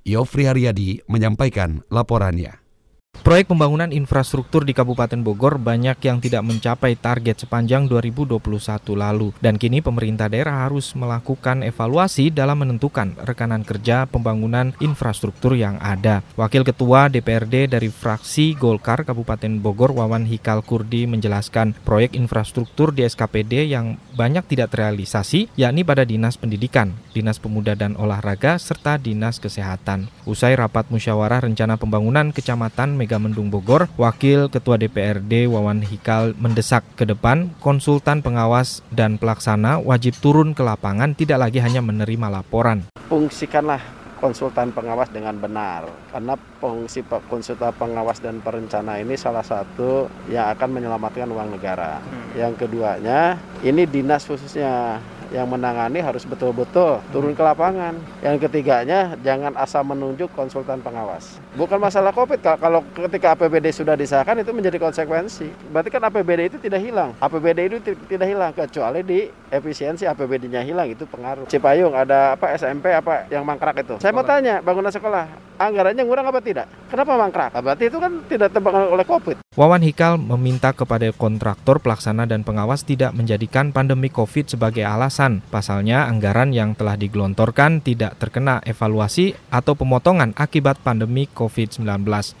Yofri 0.09 0.49
Haryadi 0.49 1.05
menyampaikan 1.05 1.85
laporannya. 1.93 2.57
Proyek 3.21 3.53
pembangunan 3.53 3.93
infrastruktur 3.93 4.65
di 4.65 4.73
Kabupaten 4.73 5.21
Bogor 5.21 5.61
banyak 5.61 5.93
yang 6.03 6.17
tidak 6.17 6.41
mencapai 6.41 6.97
target 6.97 7.45
sepanjang 7.45 7.85
2021 7.85 8.41
lalu 8.97 9.29
dan 9.37 9.61
kini 9.61 9.77
pemerintah 9.77 10.25
daerah 10.25 10.65
harus 10.65 10.97
melakukan 10.97 11.61
evaluasi 11.61 12.33
dalam 12.33 12.65
menentukan 12.65 13.13
rekanan 13.21 13.61
kerja 13.61 14.09
pembangunan 14.09 14.73
infrastruktur 14.81 15.53
yang 15.53 15.77
ada. 15.85 16.25
Wakil 16.33 16.65
Ketua 16.65 17.13
DPRD 17.13 17.69
dari 17.69 17.93
fraksi 17.93 18.57
Golkar 18.57 19.05
Kabupaten 19.05 19.61
Bogor 19.61 19.93
Wawan 19.93 20.25
Hikal 20.25 20.65
Kurdi 20.65 21.05
menjelaskan 21.05 21.77
proyek 21.85 22.17
infrastruktur 22.17 22.89
di 22.89 23.05
SKPD 23.05 23.69
yang 23.69 24.01
banyak 24.17 24.49
tidak 24.49 24.73
terrealisasi 24.73 25.53
yakni 25.61 25.85
pada 25.85 26.09
Dinas 26.09 26.41
Pendidikan, 26.41 26.97
Dinas 27.13 27.37
Pemuda 27.37 27.77
dan 27.77 27.93
Olahraga 28.01 28.57
serta 28.57 28.97
Dinas 28.97 29.37
Kesehatan. 29.37 30.09
Usai 30.25 30.57
rapat 30.57 30.89
musyawarah 30.89 31.45
rencana 31.45 31.77
pembangunan 31.77 32.33
Kecamatan 32.33 32.97
Megamendung 33.01 33.49
Bogor, 33.49 33.89
Wakil 33.97 34.53
Ketua 34.53 34.77
DPRD 34.77 35.49
Wawan 35.49 35.81
Hikal 35.81 36.37
mendesak 36.37 36.85
ke 36.93 37.09
depan 37.09 37.49
konsultan 37.57 38.21
pengawas 38.21 38.85
dan 38.93 39.17
pelaksana 39.17 39.81
wajib 39.81 40.13
turun 40.21 40.53
ke 40.53 40.61
lapangan 40.61 41.17
tidak 41.17 41.41
lagi 41.41 41.57
hanya 41.57 41.81
menerima 41.81 42.29
laporan. 42.29 42.85
Fungsikanlah 43.09 43.81
konsultan 44.21 44.69
pengawas 44.69 45.09
dengan 45.09 45.33
benar 45.41 45.89
karena 46.13 46.37
fungsi 46.61 47.01
konsultan 47.25 47.73
pengawas 47.73 48.21
dan 48.21 48.37
perencana 48.37 49.01
ini 49.01 49.17
salah 49.17 49.41
satu 49.41 50.05
yang 50.29 50.53
akan 50.53 50.77
menyelamatkan 50.77 51.25
uang 51.25 51.57
negara. 51.57 51.97
Hmm. 51.97 52.37
Yang 52.37 52.53
keduanya 52.61 53.41
ini 53.65 53.89
dinas 53.89 54.29
khususnya 54.29 55.01
yang 55.31 55.47
menangani 55.47 56.03
harus 56.03 56.27
betul-betul 56.27 56.99
turun 57.09 57.31
ke 57.31 57.41
lapangan. 57.41 57.95
Yang 58.19 58.47
ketiganya 58.47 59.15
jangan 59.23 59.55
asal 59.55 59.81
menunjuk 59.87 60.29
konsultan 60.35 60.83
pengawas. 60.83 61.39
Bukan 61.55 61.79
masalah 61.79 62.11
COVID, 62.11 62.39
kalau 62.59 62.83
ketika 62.91 63.33
APBD 63.33 63.71
sudah 63.71 63.95
disahkan 63.95 64.37
itu 64.43 64.51
menjadi 64.51 64.77
konsekuensi. 64.77 65.47
Berarti 65.71 65.89
kan 65.89 66.03
APBD 66.05 66.51
itu 66.51 66.57
tidak 66.59 66.83
hilang. 66.83 67.15
APBD 67.23 67.59
itu 67.71 67.77
tidak 67.81 68.27
hilang 68.27 68.51
kecuali 68.51 68.99
di 69.01 69.19
efisiensi 69.49 70.03
APBD-nya 70.05 70.61
hilang 70.61 70.91
itu 70.91 71.07
pengaruh. 71.07 71.47
Cipayung 71.47 71.95
ada 71.95 72.35
apa 72.35 72.51
SMP 72.55 72.91
apa 72.91 73.27
yang 73.31 73.47
mangkrak 73.47 73.81
itu. 73.81 73.95
Saya 74.03 74.11
mau 74.11 74.27
tanya, 74.27 74.59
bangunan 74.59 74.91
sekolah 74.91 75.51
anggarannya 75.61 76.03
ngurang 76.03 76.25
apa 76.25 76.39
tidak? 76.41 76.65
Kenapa 76.89 77.13
mangkrak? 77.15 77.53
Berarti 77.53 77.83
itu 77.87 77.97
kan 78.01 78.11
tidak 78.25 78.49
terbangun 78.49 78.89
oleh 78.89 79.05
COVID. 79.05 79.37
Wawan 79.51 79.83
Hikal 79.83 80.15
meminta 80.15 80.71
kepada 80.71 81.11
kontraktor 81.11 81.83
pelaksana 81.83 82.23
dan 82.23 82.47
pengawas 82.47 82.87
tidak 82.87 83.11
menjadikan 83.11 83.75
pandemi 83.75 84.07
COVID 84.07 84.47
sebagai 84.47 84.87
alasan. 84.87 85.43
Pasalnya, 85.51 86.07
anggaran 86.07 86.55
yang 86.55 86.71
telah 86.71 86.95
digelontorkan 86.95 87.83
tidak 87.83 88.15
terkena 88.15 88.63
evaluasi 88.63 89.35
atau 89.51 89.75
pemotongan 89.75 90.31
akibat 90.39 90.79
pandemi 90.79 91.27
COVID-19. 91.35 91.83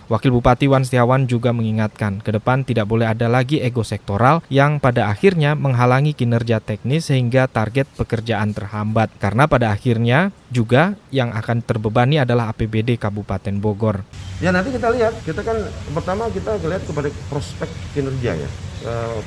Wakil 0.07 0.31
Bupati 0.31 0.71
Wan 0.71 0.87
Setiawan 0.87 1.27
juga 1.27 1.51
mengingatkan, 1.51 2.23
ke 2.23 2.31
depan 2.31 2.63
tidak 2.63 2.87
boleh 2.87 3.11
ada 3.11 3.27
lagi 3.27 3.59
ego 3.59 3.83
sektoral 3.83 4.39
yang 4.47 4.79
pada 4.79 5.11
akhirnya 5.11 5.51
menghalangi 5.51 6.15
kinerja 6.15 6.63
teknis 6.63 7.11
sehingga 7.11 7.51
target 7.51 7.91
pekerjaan 7.99 8.55
terhambat. 8.55 9.11
Karena 9.19 9.51
pada 9.51 9.75
akhirnya 9.75 10.31
juga 10.51 10.99
yang 11.09 11.31
akan 11.31 11.63
terbebani 11.63 12.19
adalah 12.19 12.51
APBD 12.51 12.99
Kabupaten 12.99 13.55
Bogor. 13.57 14.03
Ya 14.43 14.51
nanti 14.51 14.75
kita 14.75 14.91
lihat, 14.91 15.15
kita 15.23 15.41
kan 15.41 15.55
pertama 15.95 16.27
kita 16.27 16.59
lihat 16.59 16.83
kepada 16.83 17.07
prospek 17.31 17.71
kinerja 17.95 18.35
ya 18.35 18.49
uh, 18.85 19.17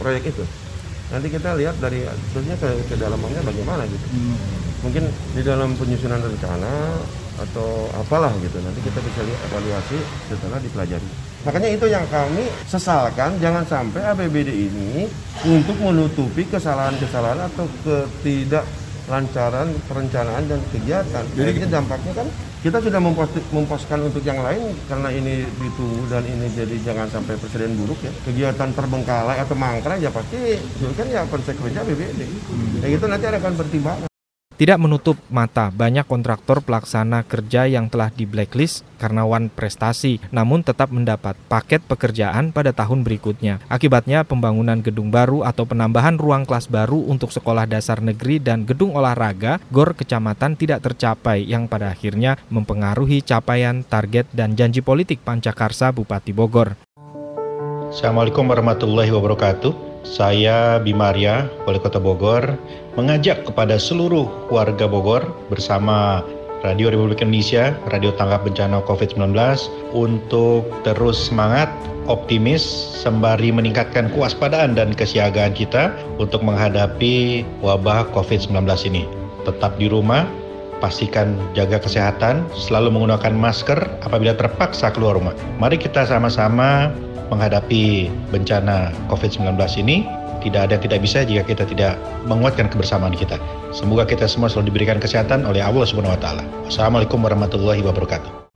proyek 0.00 0.32
itu. 0.32 0.44
Nanti 1.12 1.28
kita 1.28 1.52
lihat 1.60 1.76
dari 1.78 2.00
sebenarnya 2.32 2.56
ke, 2.56 2.68
ke 2.88 2.94
dalamnya 2.96 3.44
bagaimana 3.44 3.84
gitu. 3.84 4.06
Hmm. 4.08 4.36
Mungkin 4.88 5.04
di 5.36 5.42
dalam 5.44 5.76
penyusunan 5.76 6.18
rencana 6.18 6.96
atau 7.44 7.92
apalah 8.00 8.32
gitu. 8.40 8.56
Nanti 8.64 8.80
kita 8.80 9.04
bisa 9.04 9.20
lihat 9.20 9.40
evaluasi 9.52 9.98
setelah 10.32 10.58
dipelajari. 10.64 11.08
Makanya 11.44 11.68
itu 11.76 11.86
yang 11.92 12.08
kami 12.08 12.48
sesalkan 12.64 13.36
jangan 13.36 13.68
sampai 13.68 14.00
APBD 14.00 14.48
ini 14.48 15.04
untuk 15.44 15.76
menutupi 15.76 16.48
kesalahan-kesalahan 16.48 17.52
atau 17.52 17.68
ketidaklancaran 19.04 19.68
perencanaan 19.84 20.44
dan 20.48 20.60
kegiatan. 20.72 21.24
Jadi 21.36 21.68
dampaknya 21.68 22.12
kan 22.16 22.28
kita 22.64 22.80
sudah 22.80 23.00
memposkan 23.52 24.00
untuk 24.08 24.24
yang 24.24 24.40
lain 24.40 24.72
karena 24.88 25.12
ini 25.12 25.44
ditunggu 25.60 26.08
dan 26.08 26.24
ini 26.24 26.48
jadi 26.48 26.76
jangan 26.80 27.12
sampai 27.12 27.36
presiden 27.36 27.76
buruk 27.76 28.00
ya 28.00 28.08
kegiatan 28.24 28.72
terbengkalai 28.72 29.36
atau 29.36 29.52
mangkrak 29.52 30.00
ya 30.00 30.08
pasti 30.08 30.56
kan 30.96 31.06
ya 31.12 31.28
konsekuensinya 31.28 31.84
BBD 31.84 32.24
hmm. 32.24 32.80
ya 32.80 32.88
itu 32.88 33.04
nanti 33.04 33.28
akan 33.28 33.52
pertimbangan 33.60 34.08
tidak 34.54 34.78
menutup 34.78 35.18
mata 35.30 35.74
banyak 35.74 36.06
kontraktor 36.06 36.62
pelaksana 36.62 37.26
kerja 37.26 37.66
yang 37.66 37.90
telah 37.90 38.10
di 38.14 38.22
blacklist 38.22 38.86
karena 39.02 39.26
wan 39.26 39.50
prestasi, 39.50 40.22
namun 40.30 40.62
tetap 40.62 40.94
mendapat 40.94 41.34
paket 41.50 41.82
pekerjaan 41.84 42.54
pada 42.54 42.70
tahun 42.70 43.02
berikutnya. 43.02 43.58
Akibatnya 43.66 44.22
pembangunan 44.22 44.78
gedung 44.78 45.10
baru 45.10 45.42
atau 45.42 45.66
penambahan 45.66 46.16
ruang 46.16 46.46
kelas 46.46 46.70
baru 46.70 47.02
untuk 47.10 47.34
sekolah 47.34 47.66
dasar 47.66 47.98
negeri 47.98 48.38
dan 48.38 48.62
gedung 48.62 48.94
olahraga 48.94 49.58
GOR 49.74 49.98
kecamatan 49.98 50.54
tidak 50.54 50.86
tercapai 50.86 51.42
yang 51.42 51.66
pada 51.66 51.90
akhirnya 51.90 52.38
mempengaruhi 52.48 53.20
capaian 53.26 53.82
target 53.82 54.30
dan 54.30 54.54
janji 54.54 54.80
politik 54.80 55.20
Pancakarsa 55.26 55.90
Bupati 55.90 56.30
Bogor. 56.30 56.78
Assalamualaikum 57.90 58.46
warahmatullahi 58.46 59.10
wabarakatuh. 59.10 59.93
Saya 60.04 60.78
Bimaria, 60.84 61.48
Wali 61.64 61.80
Kota 61.80 61.96
Bogor, 61.96 62.60
mengajak 62.92 63.48
kepada 63.48 63.80
seluruh 63.80 64.28
warga 64.52 64.84
Bogor 64.84 65.24
bersama 65.48 66.20
Radio 66.60 66.92
Republik 66.92 67.24
Indonesia, 67.24 67.72
Radio 67.88 68.12
Tanggap 68.12 68.44
Bencana 68.44 68.84
COVID-19 68.84 69.32
untuk 69.96 70.68
terus 70.84 71.32
semangat, 71.32 71.72
optimis, 72.04 72.60
sembari 73.00 73.48
meningkatkan 73.48 74.12
kewaspadaan 74.12 74.76
dan 74.76 74.92
kesiagaan 74.92 75.56
kita 75.56 75.92
untuk 76.20 76.44
menghadapi 76.44 77.44
wabah 77.64 78.04
COVID-19 78.12 78.60
ini. 78.88 79.08
Tetap 79.48 79.76
di 79.80 79.88
rumah, 79.88 80.28
pastikan 80.84 81.36
jaga 81.56 81.80
kesehatan, 81.80 82.44
selalu 82.52 82.92
menggunakan 82.92 83.32
masker 83.32 83.80
apabila 84.04 84.36
terpaksa 84.36 84.92
keluar 84.92 85.16
rumah. 85.16 85.32
Mari 85.56 85.80
kita 85.80 86.04
sama-sama 86.04 86.92
menghadapi 87.34 88.06
bencana 88.30 88.94
COVID-19 89.10 89.58
ini 89.82 90.06
tidak 90.46 90.70
ada 90.70 90.72
yang 90.78 90.84
tidak 90.86 91.00
bisa 91.02 91.18
jika 91.26 91.42
kita 91.42 91.64
tidak 91.66 91.98
menguatkan 92.30 92.70
kebersamaan 92.70 93.16
kita. 93.16 93.40
Semoga 93.74 94.06
kita 94.06 94.30
semua 94.30 94.46
selalu 94.46 94.70
diberikan 94.70 95.02
kesehatan 95.02 95.42
oleh 95.42 95.64
Allah 95.64 95.82
Subhanahu 95.82 96.14
wa 96.14 96.20
taala. 96.20 96.44
Assalamualaikum 96.70 97.18
warahmatullahi 97.18 97.82
wabarakatuh. 97.82 98.46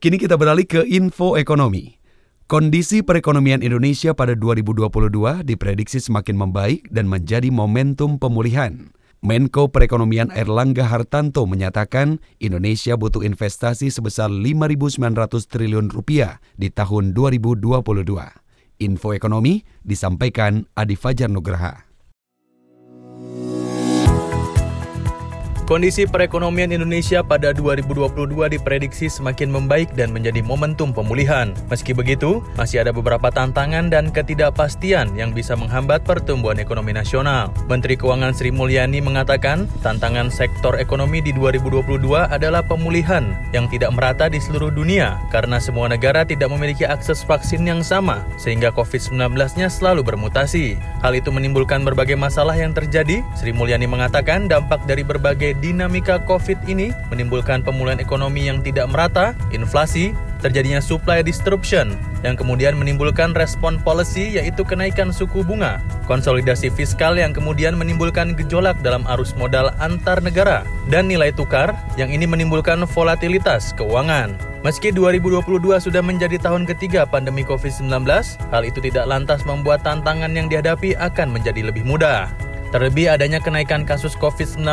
Kini 0.00 0.20
kita 0.20 0.36
beralih 0.36 0.68
ke 0.68 0.84
info 0.84 1.40
ekonomi. 1.40 1.96
Kondisi 2.44 3.00
perekonomian 3.00 3.64
Indonesia 3.64 4.12
pada 4.12 4.36
2022 4.36 5.08
diprediksi 5.48 5.96
semakin 5.96 6.36
membaik 6.36 6.84
dan 6.92 7.08
menjadi 7.08 7.48
momentum 7.48 8.20
pemulihan. 8.20 8.92
Menko 9.24 9.72
Perekonomian 9.72 10.28
Erlangga 10.36 10.84
Hartanto 10.84 11.48
menyatakan 11.48 12.20
Indonesia 12.44 12.92
butuh 12.92 13.24
investasi 13.24 13.88
sebesar 13.88 14.28
5.900 14.28 15.00
triliun 15.48 15.88
rupiah 15.88 16.44
di 16.60 16.68
tahun 16.68 17.16
2022. 17.16 17.64
Info 18.84 19.08
ekonomi 19.16 19.64
disampaikan 19.80 20.68
Adi 20.76 21.00
Fajar 21.00 21.32
Nugraha. 21.32 21.93
Kondisi 25.64 26.04
perekonomian 26.04 26.76
Indonesia 26.76 27.24
pada 27.24 27.56
2022 27.56 28.52
diprediksi 28.52 29.08
semakin 29.08 29.48
membaik 29.48 29.96
dan 29.96 30.12
menjadi 30.12 30.44
momentum 30.44 30.92
pemulihan. 30.92 31.56
Meski 31.72 31.96
begitu, 31.96 32.44
masih 32.60 32.84
ada 32.84 32.92
beberapa 32.92 33.32
tantangan 33.32 33.88
dan 33.88 34.12
ketidakpastian 34.12 35.16
yang 35.16 35.32
bisa 35.32 35.56
menghambat 35.56 36.04
pertumbuhan 36.04 36.60
ekonomi 36.60 36.92
nasional. 36.92 37.48
Menteri 37.64 37.96
Keuangan 37.96 38.36
Sri 38.36 38.52
Mulyani 38.52 39.00
mengatakan, 39.00 39.64
tantangan 39.80 40.28
sektor 40.28 40.76
ekonomi 40.76 41.24
di 41.24 41.32
2022 41.32 41.96
adalah 42.28 42.60
pemulihan 42.60 43.32
yang 43.56 43.64
tidak 43.72 43.88
merata 43.96 44.28
di 44.28 44.44
seluruh 44.44 44.68
dunia 44.68 45.16
karena 45.32 45.56
semua 45.56 45.88
negara 45.88 46.28
tidak 46.28 46.52
memiliki 46.52 46.84
akses 46.84 47.24
vaksin 47.24 47.64
yang 47.64 47.80
sama 47.80 48.20
sehingga 48.36 48.68
COVID-19-nya 48.68 49.72
selalu 49.72 50.04
bermutasi. 50.04 50.76
Hal 51.00 51.16
itu 51.16 51.32
menimbulkan 51.32 51.88
berbagai 51.88 52.20
masalah 52.20 52.52
yang 52.52 52.76
terjadi. 52.76 53.24
Sri 53.32 53.56
Mulyani 53.56 53.88
mengatakan 53.88 54.44
dampak 54.44 54.84
dari 54.84 55.00
berbagai 55.00 55.53
dinamika 55.58 56.22
COVID 56.22 56.66
ini 56.66 56.90
menimbulkan 57.10 57.62
pemulihan 57.62 58.00
ekonomi 58.00 58.46
yang 58.48 58.62
tidak 58.62 58.90
merata, 58.90 59.36
inflasi, 59.54 60.16
terjadinya 60.44 60.76
supply 60.76 61.24
disruption, 61.24 61.96
yang 62.20 62.36
kemudian 62.36 62.76
menimbulkan 62.76 63.32
respon 63.32 63.80
policy 63.80 64.36
yaitu 64.36 64.60
kenaikan 64.60 65.08
suku 65.08 65.40
bunga, 65.40 65.80
konsolidasi 66.04 66.68
fiskal 66.68 67.16
yang 67.16 67.32
kemudian 67.32 67.72
menimbulkan 67.80 68.36
gejolak 68.36 68.76
dalam 68.84 69.08
arus 69.16 69.32
modal 69.40 69.72
antar 69.80 70.20
negara, 70.20 70.68
dan 70.92 71.08
nilai 71.08 71.32
tukar 71.32 71.72
yang 71.96 72.12
ini 72.12 72.28
menimbulkan 72.28 72.84
volatilitas 72.84 73.72
keuangan. 73.72 74.36
Meski 74.64 74.92
2022 74.92 75.44
sudah 75.76 76.00
menjadi 76.00 76.40
tahun 76.40 76.64
ketiga 76.64 77.04
pandemi 77.04 77.44
COVID-19, 77.44 78.04
hal 78.48 78.62
itu 78.64 78.80
tidak 78.80 79.04
lantas 79.04 79.44
membuat 79.44 79.84
tantangan 79.84 80.32
yang 80.32 80.48
dihadapi 80.48 80.96
akan 80.96 81.36
menjadi 81.36 81.68
lebih 81.68 81.84
mudah. 81.84 82.32
Terlebih 82.74 83.06
adanya 83.06 83.38
kenaikan 83.38 83.86
kasus 83.86 84.18
COVID-19 84.18 84.66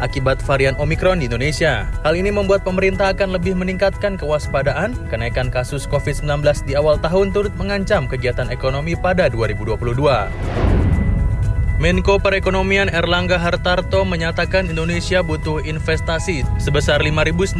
akibat 0.00 0.40
varian 0.48 0.72
Omikron 0.80 1.20
di 1.20 1.28
Indonesia. 1.28 1.84
Hal 2.00 2.16
ini 2.16 2.32
membuat 2.32 2.64
pemerintah 2.64 3.12
akan 3.12 3.36
lebih 3.36 3.52
meningkatkan 3.52 4.16
kewaspadaan. 4.16 4.96
Kenaikan 5.12 5.52
kasus 5.52 5.84
COVID-19 5.84 6.40
di 6.64 6.72
awal 6.72 6.96
tahun 6.96 7.36
turut 7.36 7.52
mengancam 7.60 8.08
kegiatan 8.08 8.48
ekonomi 8.48 8.96
pada 8.96 9.28
2022. 9.28 10.83
Menko 11.74 12.22
Perekonomian 12.22 12.86
Erlangga 12.86 13.34
Hartarto 13.34 14.06
menyatakan 14.06 14.70
Indonesia 14.70 15.26
butuh 15.26 15.58
investasi 15.58 16.46
sebesar 16.62 17.02
5.900 17.02 17.58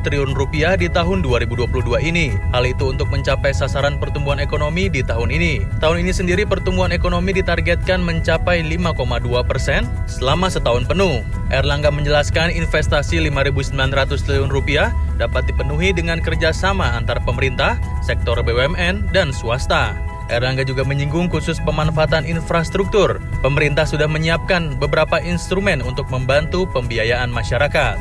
triliun 0.00 0.32
rupiah 0.32 0.80
di 0.80 0.88
tahun 0.88 1.20
2022 1.20 1.68
ini. 2.00 2.32
Hal 2.56 2.64
itu 2.64 2.88
untuk 2.88 3.12
mencapai 3.12 3.52
sasaran 3.52 4.00
pertumbuhan 4.00 4.40
ekonomi 4.40 4.88
di 4.88 5.04
tahun 5.04 5.28
ini. 5.28 5.60
Tahun 5.76 6.00
ini 6.00 6.08
sendiri 6.08 6.48
pertumbuhan 6.48 6.88
ekonomi 6.88 7.36
ditargetkan 7.36 8.00
mencapai 8.00 8.64
5,2 8.64 8.96
persen 9.44 9.84
selama 10.08 10.48
setahun 10.48 10.88
penuh. 10.88 11.20
Erlangga 11.52 11.92
menjelaskan 11.92 12.56
investasi 12.56 13.20
5.900 13.28 13.76
triliun 14.24 14.48
rupiah 14.48 14.88
dapat 15.20 15.44
dipenuhi 15.44 15.92
dengan 15.92 16.16
kerjasama 16.24 16.96
antar 16.96 17.20
pemerintah, 17.28 17.76
sektor 18.00 18.40
BUMN, 18.40 19.12
dan 19.12 19.36
swasta. 19.36 20.10
Erlangga 20.30 20.62
juga 20.62 20.86
menyinggung 20.86 21.26
khusus 21.26 21.58
pemanfaatan 21.66 22.22
infrastruktur. 22.22 23.18
Pemerintah 23.42 23.82
sudah 23.82 24.06
menyiapkan 24.06 24.78
beberapa 24.78 25.18
instrumen 25.18 25.82
untuk 25.82 26.06
membantu 26.08 26.70
pembiayaan 26.70 27.34
masyarakat. 27.34 27.98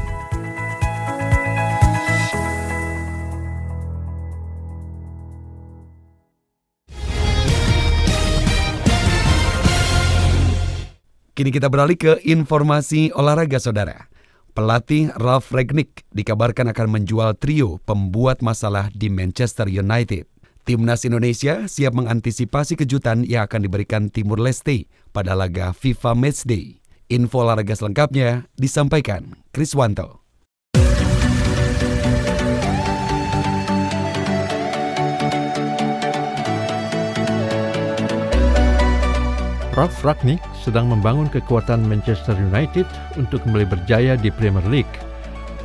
Kini 11.33 11.55
kita 11.55 11.71
beralih 11.71 11.95
ke 11.95 12.19
informasi 12.27 13.15
olahraga 13.15 13.63
saudara. 13.63 14.11
Pelatih 14.51 15.15
Ralph 15.15 15.55
Ragnick 15.55 16.03
dikabarkan 16.11 16.67
akan 16.75 16.99
menjual 16.99 17.31
trio 17.39 17.79
pembuat 17.87 18.43
masalah 18.43 18.91
di 18.91 19.07
Manchester 19.07 19.71
United. 19.71 20.38
Timnas 20.69 21.01
Indonesia 21.01 21.65
siap 21.65 21.97
mengantisipasi 21.97 22.77
kejutan 22.77 23.25
yang 23.25 23.49
akan 23.49 23.65
diberikan 23.65 24.05
Timur 24.13 24.38
Leste 24.38 24.86
pada 25.10 25.34
laga 25.34 25.73
FIFA 25.73 26.13
Matchday. 26.13 26.77
Info 27.10 27.41
olahraga 27.41 27.73
selengkapnya 27.73 28.45
disampaikan 28.53 29.34
Chris 29.49 29.73
Wanto. 29.73 30.21
Ralf 39.73 39.97
Ragnick 40.05 40.38
sedang 40.53 40.93
membangun 40.93 41.34
kekuatan 41.34 41.82
Manchester 41.82 42.38
United 42.38 42.86
untuk 43.17 43.41
kembali 43.41 43.65
berjaya 43.65 44.13
di 44.13 44.29
Premier 44.29 44.69
League. 44.69 44.95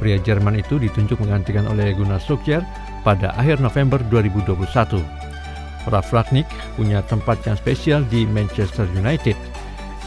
Pria 0.01 0.17
Jerman 0.17 0.57
itu 0.57 0.81
ditunjuk 0.81 1.21
menggantikan 1.21 1.69
oleh 1.69 1.93
Gunnar 1.93 2.25
Solskjaer 2.25 2.65
pada 3.05 3.37
akhir 3.37 3.61
November 3.61 4.01
2021. 4.09 5.05
Ralf 5.85 6.09
Ragnick 6.11 6.49
punya 6.81 7.05
tempat 7.05 7.45
yang 7.45 7.61
spesial 7.61 8.01
di 8.09 8.25
Manchester 8.25 8.89
United. 8.97 9.37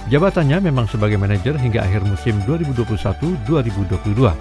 Jabatannya 0.10 0.57
memang 0.57 0.89
sebagai 0.89 1.21
manajer 1.21 1.53
hingga 1.53 1.86
akhir 1.86 2.01
musim 2.03 2.41
2021-2022. 2.49 4.33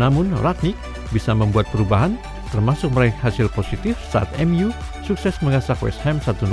Namun 0.00 0.32
Ragnick 0.40 0.78
bisa 1.12 1.36
membuat 1.36 1.68
perubahan 1.68 2.16
termasuk 2.50 2.90
meraih 2.90 3.14
hasil 3.22 3.46
positif 3.52 3.94
saat 4.10 4.26
MU 4.42 4.74
sukses 5.06 5.38
mengasak 5.42 5.78
West 5.84 6.02
Ham 6.02 6.18
1-0 6.18 6.48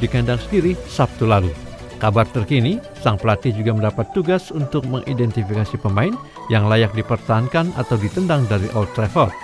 di 0.00 0.06
kandang 0.10 0.40
sendiri 0.40 0.76
Sabtu 0.88 1.24
lalu. 1.24 1.52
Kabar 1.98 2.30
terkini, 2.30 2.78
sang 3.02 3.18
pelatih 3.18 3.50
juga 3.50 3.74
mendapat 3.74 4.06
tugas 4.14 4.54
untuk 4.54 4.86
mengidentifikasi 4.86 5.74
pemain 5.82 6.14
yang 6.46 6.70
layak 6.70 6.94
dipertahankan 6.94 7.74
atau 7.74 7.98
ditendang 7.98 8.46
dari 8.46 8.70
Old 8.78 8.86
Trafford. 8.94 9.34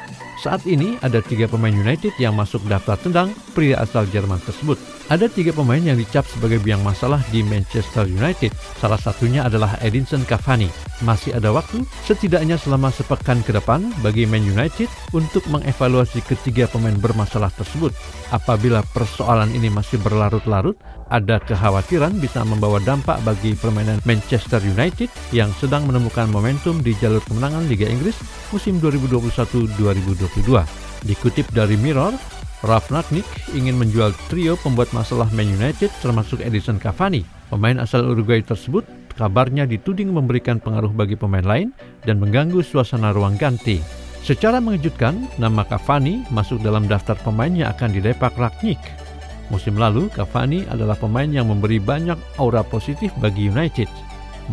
Saat 0.45 0.69
ini 0.69 1.01
ada 1.01 1.25
tiga 1.25 1.49
pemain 1.49 1.73
United 1.73 2.21
yang 2.21 2.37
masuk 2.37 2.69
daftar 2.69 3.01
tendang 3.01 3.33
pria 3.57 3.81
asal 3.81 4.05
Jerman 4.13 4.37
tersebut. 4.45 4.77
Ada 5.05 5.29
tiga 5.29 5.53
pemain 5.53 5.85
yang 5.85 6.01
dicap 6.01 6.25
sebagai 6.25 6.65
biang 6.65 6.81
masalah 6.81 7.21
di 7.29 7.45
Manchester 7.45 8.09
United. 8.09 8.57
Salah 8.81 8.97
satunya 8.97 9.45
adalah 9.45 9.77
Edinson 9.85 10.25
Cavani. 10.25 10.73
Masih 11.05 11.37
ada 11.37 11.53
waktu, 11.53 11.85
setidaknya 12.09 12.57
selama 12.57 12.89
sepekan 12.89 13.45
ke 13.45 13.53
depan 13.53 13.85
bagi 14.01 14.25
Man 14.25 14.49
United 14.49 14.89
untuk 15.13 15.45
mengevaluasi 15.53 16.25
ketiga 16.25 16.65
pemain 16.73 16.97
bermasalah 16.97 17.53
tersebut. 17.53 17.93
Apabila 18.33 18.81
persoalan 18.97 19.53
ini 19.53 19.69
masih 19.69 20.01
berlarut-larut, 20.01 20.81
ada 21.13 21.37
kekhawatiran 21.37 22.17
bisa 22.17 22.41
membawa 22.41 22.81
dampak 22.81 23.21
bagi 23.29 23.53
permainan 23.53 24.01
Manchester 24.09 24.65
United 24.65 25.13
yang 25.37 25.53
sedang 25.61 25.85
menemukan 25.85 26.33
momentum 26.33 26.81
di 26.81 26.97
jalur 26.97 27.21
kemenangan 27.29 27.69
Liga 27.69 27.85
Inggris 27.85 28.17
musim 28.49 28.81
2021-2022. 28.81 30.65
Dikutip 31.05 31.53
dari 31.53 31.77
Mirror, 31.77 32.17
Ralf 32.65 32.89
Ragnick 32.89 33.29
ingin 33.53 33.77
menjual 33.77 34.17
trio 34.33 34.57
pembuat 34.57 34.89
masalah 34.97 35.29
Man 35.37 35.53
United 35.53 35.93
termasuk 36.01 36.41
Edison 36.41 36.81
Cavani. 36.81 37.21
Pemain 37.53 37.77
asal 37.77 38.09
Uruguay 38.09 38.41
tersebut 38.41 38.89
kabarnya 39.21 39.69
dituding 39.69 40.09
memberikan 40.09 40.57
pengaruh 40.57 40.89
bagi 40.89 41.13
pemain 41.13 41.45
lain 41.45 41.77
dan 42.09 42.17
mengganggu 42.17 42.65
suasana 42.65 43.13
ruang 43.13 43.37
ganti. 43.37 43.85
Secara 44.25 44.65
mengejutkan, 44.65 45.29
nama 45.37 45.69
Cavani 45.69 46.25
masuk 46.33 46.65
dalam 46.65 46.89
daftar 46.89 47.21
pemain 47.21 47.53
yang 47.53 47.69
akan 47.77 47.93
didepak 47.93 48.33
Ragnick. 48.41 48.81
Musim 49.53 49.77
lalu, 49.77 50.09
Cavani 50.17 50.65
adalah 50.73 50.97
pemain 50.97 51.29
yang 51.29 51.53
memberi 51.53 51.77
banyak 51.77 52.17
aura 52.41 52.65
positif 52.65 53.13
bagi 53.21 53.53
United, 53.53 53.93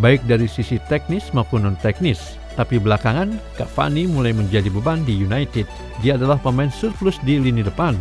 baik 0.03 0.19
dari 0.27 0.51
sisi 0.51 0.75
teknis 0.91 1.31
maupun 1.31 1.63
non-teknis. 1.63 2.40
Tapi 2.59 2.77
belakangan, 2.77 3.39
Cavani 3.55 4.07
mulai 4.07 4.35
menjadi 4.35 4.67
beban 4.67 5.07
di 5.07 5.15
United. 5.15 5.65
Dia 6.03 6.19
adalah 6.19 6.35
pemain 6.35 6.67
surplus 6.67 7.17
di 7.23 7.39
lini 7.39 7.63
depan. 7.63 7.95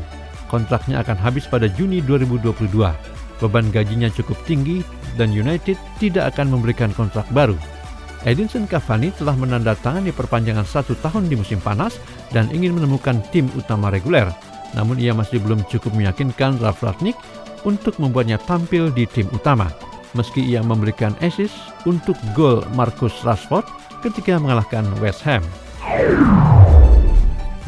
Kontraknya 0.51 1.07
akan 1.07 1.15
habis 1.15 1.47
pada 1.47 1.71
Juni 1.71 2.03
2022. 2.03 2.67
Beban 3.41 3.67
gajinya 3.71 4.11
cukup 4.11 4.37
tinggi 4.45 4.83
dan 5.15 5.31
United 5.31 5.79
tidak 6.03 6.35
akan 6.35 6.59
memberikan 6.59 6.91
kontrak 6.93 7.25
baru. 7.31 7.57
Edinson 8.29 8.69
Cavani 8.69 9.09
telah 9.17 9.33
menandatangani 9.33 10.13
perpanjangan 10.13 10.67
satu 10.69 10.93
tahun 11.01 11.33
di 11.33 11.41
musim 11.41 11.57
panas 11.57 11.97
dan 12.35 12.53
ingin 12.53 12.77
menemukan 12.77 13.17
tim 13.33 13.49
utama 13.57 13.89
reguler. 13.89 14.29
Namun 14.77 15.01
ia 15.01 15.17
masih 15.17 15.41
belum 15.41 15.65
cukup 15.73 15.97
meyakinkan 15.97 16.61
Ralf 16.61 16.85
Ragnick 16.85 17.17
untuk 17.65 17.97
membuatnya 17.97 18.37
tampil 18.45 18.93
di 18.93 19.09
tim 19.09 19.25
utama. 19.33 19.73
Meski 20.13 20.43
ia 20.43 20.61
memberikan 20.61 21.15
assist 21.23 21.55
untuk 21.89 22.19
gol 22.35 22.61
Marcus 22.77 23.15
Rashford 23.25 23.65
ketika 24.01 24.41
mengalahkan 24.41 24.85
West 24.99 25.23
Ham. 25.25 25.45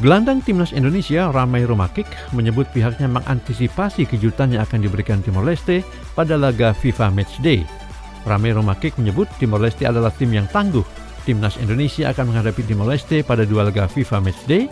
Gelandang 0.03 0.43
timnas 0.43 0.75
Indonesia 0.75 1.31
Ramai 1.31 1.63
Romakik 1.63 2.11
menyebut 2.35 2.67
pihaknya 2.75 3.07
mengantisipasi 3.07 4.03
kejutan 4.11 4.51
yang 4.51 4.67
akan 4.67 4.83
diberikan 4.83 5.23
Timor 5.23 5.47
Leste 5.47 5.87
pada 6.19 6.35
laga 6.35 6.75
FIFA 6.75 7.15
Matchday. 7.15 7.63
Ramai 8.27 8.51
Romakik 8.51 8.99
menyebut 8.99 9.31
Timor 9.39 9.63
Leste 9.63 9.87
adalah 9.87 10.11
tim 10.11 10.35
yang 10.35 10.51
tangguh. 10.51 10.83
Timnas 11.23 11.55
Indonesia 11.63 12.11
akan 12.11 12.35
menghadapi 12.35 12.67
Timor 12.67 12.91
Leste 12.91 13.23
pada 13.23 13.47
dua 13.47 13.71
laga 13.71 13.87
FIFA 13.87 14.27
Matchday. 14.27 14.67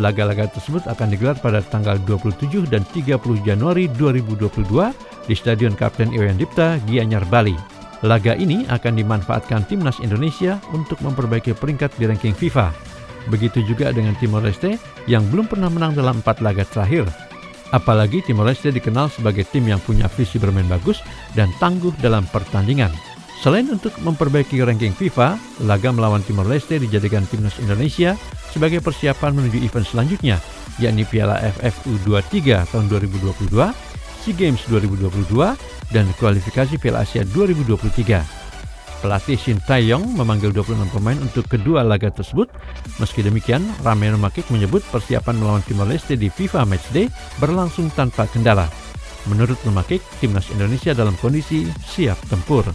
Laga-laga 0.00 0.48
tersebut 0.48 0.88
akan 0.88 1.12
digelar 1.12 1.36
pada 1.36 1.60
tanggal 1.60 2.00
27 2.08 2.64
dan 2.72 2.80
30 2.94 3.20
Januari 3.44 3.84
2022 3.98 4.64
di 5.26 5.34
Stadion 5.36 5.76
Kapten 5.76 6.14
Iwayan 6.14 6.40
Dipta, 6.40 6.80
Gianyar, 6.88 7.26
Bali. 7.28 7.79
Laga 8.00 8.32
ini 8.32 8.64
akan 8.64 8.96
dimanfaatkan 8.96 9.68
Timnas 9.68 10.00
Indonesia 10.00 10.56
untuk 10.72 10.96
memperbaiki 11.04 11.52
peringkat 11.52 12.00
di 12.00 12.08
ranking 12.08 12.32
FIFA. 12.32 12.72
Begitu 13.28 13.60
juga 13.68 13.92
dengan 13.92 14.16
Timor 14.16 14.40
Leste 14.40 14.80
yang 15.04 15.28
belum 15.28 15.52
pernah 15.52 15.68
menang 15.68 15.92
dalam 15.92 16.24
empat 16.24 16.40
laga 16.40 16.64
terakhir. 16.64 17.04
Apalagi 17.76 18.24
Timor 18.24 18.48
Leste 18.48 18.72
dikenal 18.72 19.12
sebagai 19.12 19.44
tim 19.44 19.68
yang 19.68 19.78
punya 19.84 20.08
visi 20.08 20.40
bermain 20.40 20.64
bagus 20.64 21.04
dan 21.36 21.52
tangguh 21.60 21.92
dalam 22.00 22.24
pertandingan. 22.32 22.90
Selain 23.40 23.68
untuk 23.68 23.92
memperbaiki 24.00 24.60
ranking 24.60 24.96
FIFA, 24.96 25.36
laga 25.64 25.92
melawan 25.92 26.24
Timor 26.24 26.48
Leste 26.48 26.80
dijadikan 26.80 27.24
timnas 27.28 27.56
Indonesia 27.60 28.16
sebagai 28.52 28.80
persiapan 28.84 29.32
menuju 29.32 29.60
event 29.64 29.86
selanjutnya, 29.88 30.36
yakni 30.76 31.04
Piala 31.04 31.40
AFF 31.40 31.84
U23 31.88 32.64
tahun 32.68 32.84
2022, 32.92 33.89
SEA 34.20 34.36
Games 34.36 34.60
2022, 34.68 35.32
dan 35.96 36.06
kualifikasi 36.20 36.76
Piala 36.76 37.08
Asia 37.08 37.24
2023. 37.24 38.40
Pelatih 39.00 39.40
Shin 39.40 39.56
Taeyong 39.64 40.12
memanggil 40.12 40.52
26 40.52 40.92
pemain 40.92 41.16
untuk 41.16 41.48
kedua 41.48 41.80
laga 41.80 42.12
tersebut. 42.12 42.52
Meski 43.00 43.24
demikian, 43.24 43.64
Rameno 43.80 44.20
Makik 44.20 44.52
menyebut 44.52 44.84
persiapan 44.92 45.40
melawan 45.40 45.64
Timor 45.64 45.88
Leste 45.88 46.20
di 46.20 46.28
FIFA 46.28 46.68
Matchday 46.68 47.08
berlangsung 47.40 47.88
tanpa 47.96 48.28
kendala. 48.28 48.68
Menurut 49.32 49.56
Memakik, 49.64 50.04
timnas 50.20 50.52
Indonesia 50.52 50.92
dalam 50.92 51.16
kondisi 51.16 51.64
siap 51.80 52.20
tempur. 52.28 52.68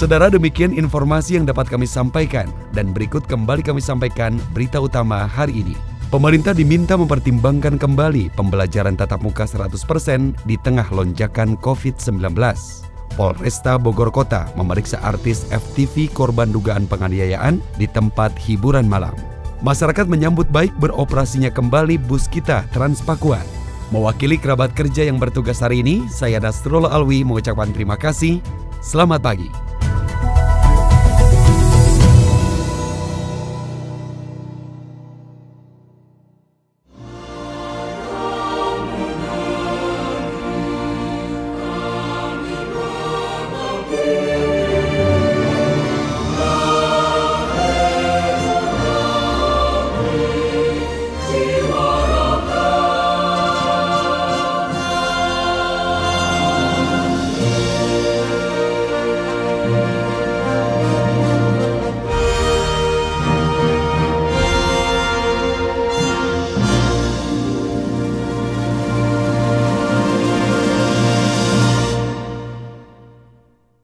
Saudara 0.00 0.32
demikian 0.32 0.72
informasi 0.72 1.36
yang 1.36 1.44
dapat 1.44 1.68
kami 1.68 1.84
sampaikan 1.84 2.48
dan 2.72 2.88
berikut 2.96 3.20
kembali 3.28 3.60
kami 3.60 3.84
sampaikan 3.84 4.40
berita 4.56 4.80
utama 4.80 5.28
hari 5.28 5.60
ini. 5.60 5.76
Pemerintah 6.08 6.56
diminta 6.56 6.96
mempertimbangkan 6.96 7.76
kembali 7.76 8.32
pembelajaran 8.32 8.96
tatap 8.96 9.20
muka 9.20 9.44
100% 9.44 10.40
di 10.48 10.56
tengah 10.56 10.88
lonjakan 10.88 11.52
COVID-19. 11.60 12.16
Polresta 13.12 13.76
Bogor 13.76 14.08
Kota 14.08 14.48
memeriksa 14.56 14.96
artis 15.04 15.44
FTV 15.52 16.08
korban 16.16 16.48
dugaan 16.48 16.88
penganiayaan 16.88 17.60
di 17.76 17.84
tempat 17.84 18.32
hiburan 18.40 18.88
malam. 18.88 19.12
Masyarakat 19.60 20.08
menyambut 20.08 20.48
baik 20.48 20.72
beroperasinya 20.80 21.52
kembali 21.52 22.00
bus 22.08 22.24
kita 22.24 22.64
Transpakuan. 22.72 23.44
Mewakili 23.92 24.40
kerabat 24.40 24.72
kerja 24.72 25.04
yang 25.04 25.20
bertugas 25.20 25.60
hari 25.60 25.84
ini, 25.84 26.08
saya 26.08 26.40
Dasrul 26.40 26.88
Alwi 26.88 27.20
mengucapkan 27.20 27.68
terima 27.68 28.00
kasih. 28.00 28.40
Selamat 28.80 29.20
pagi. 29.20 29.69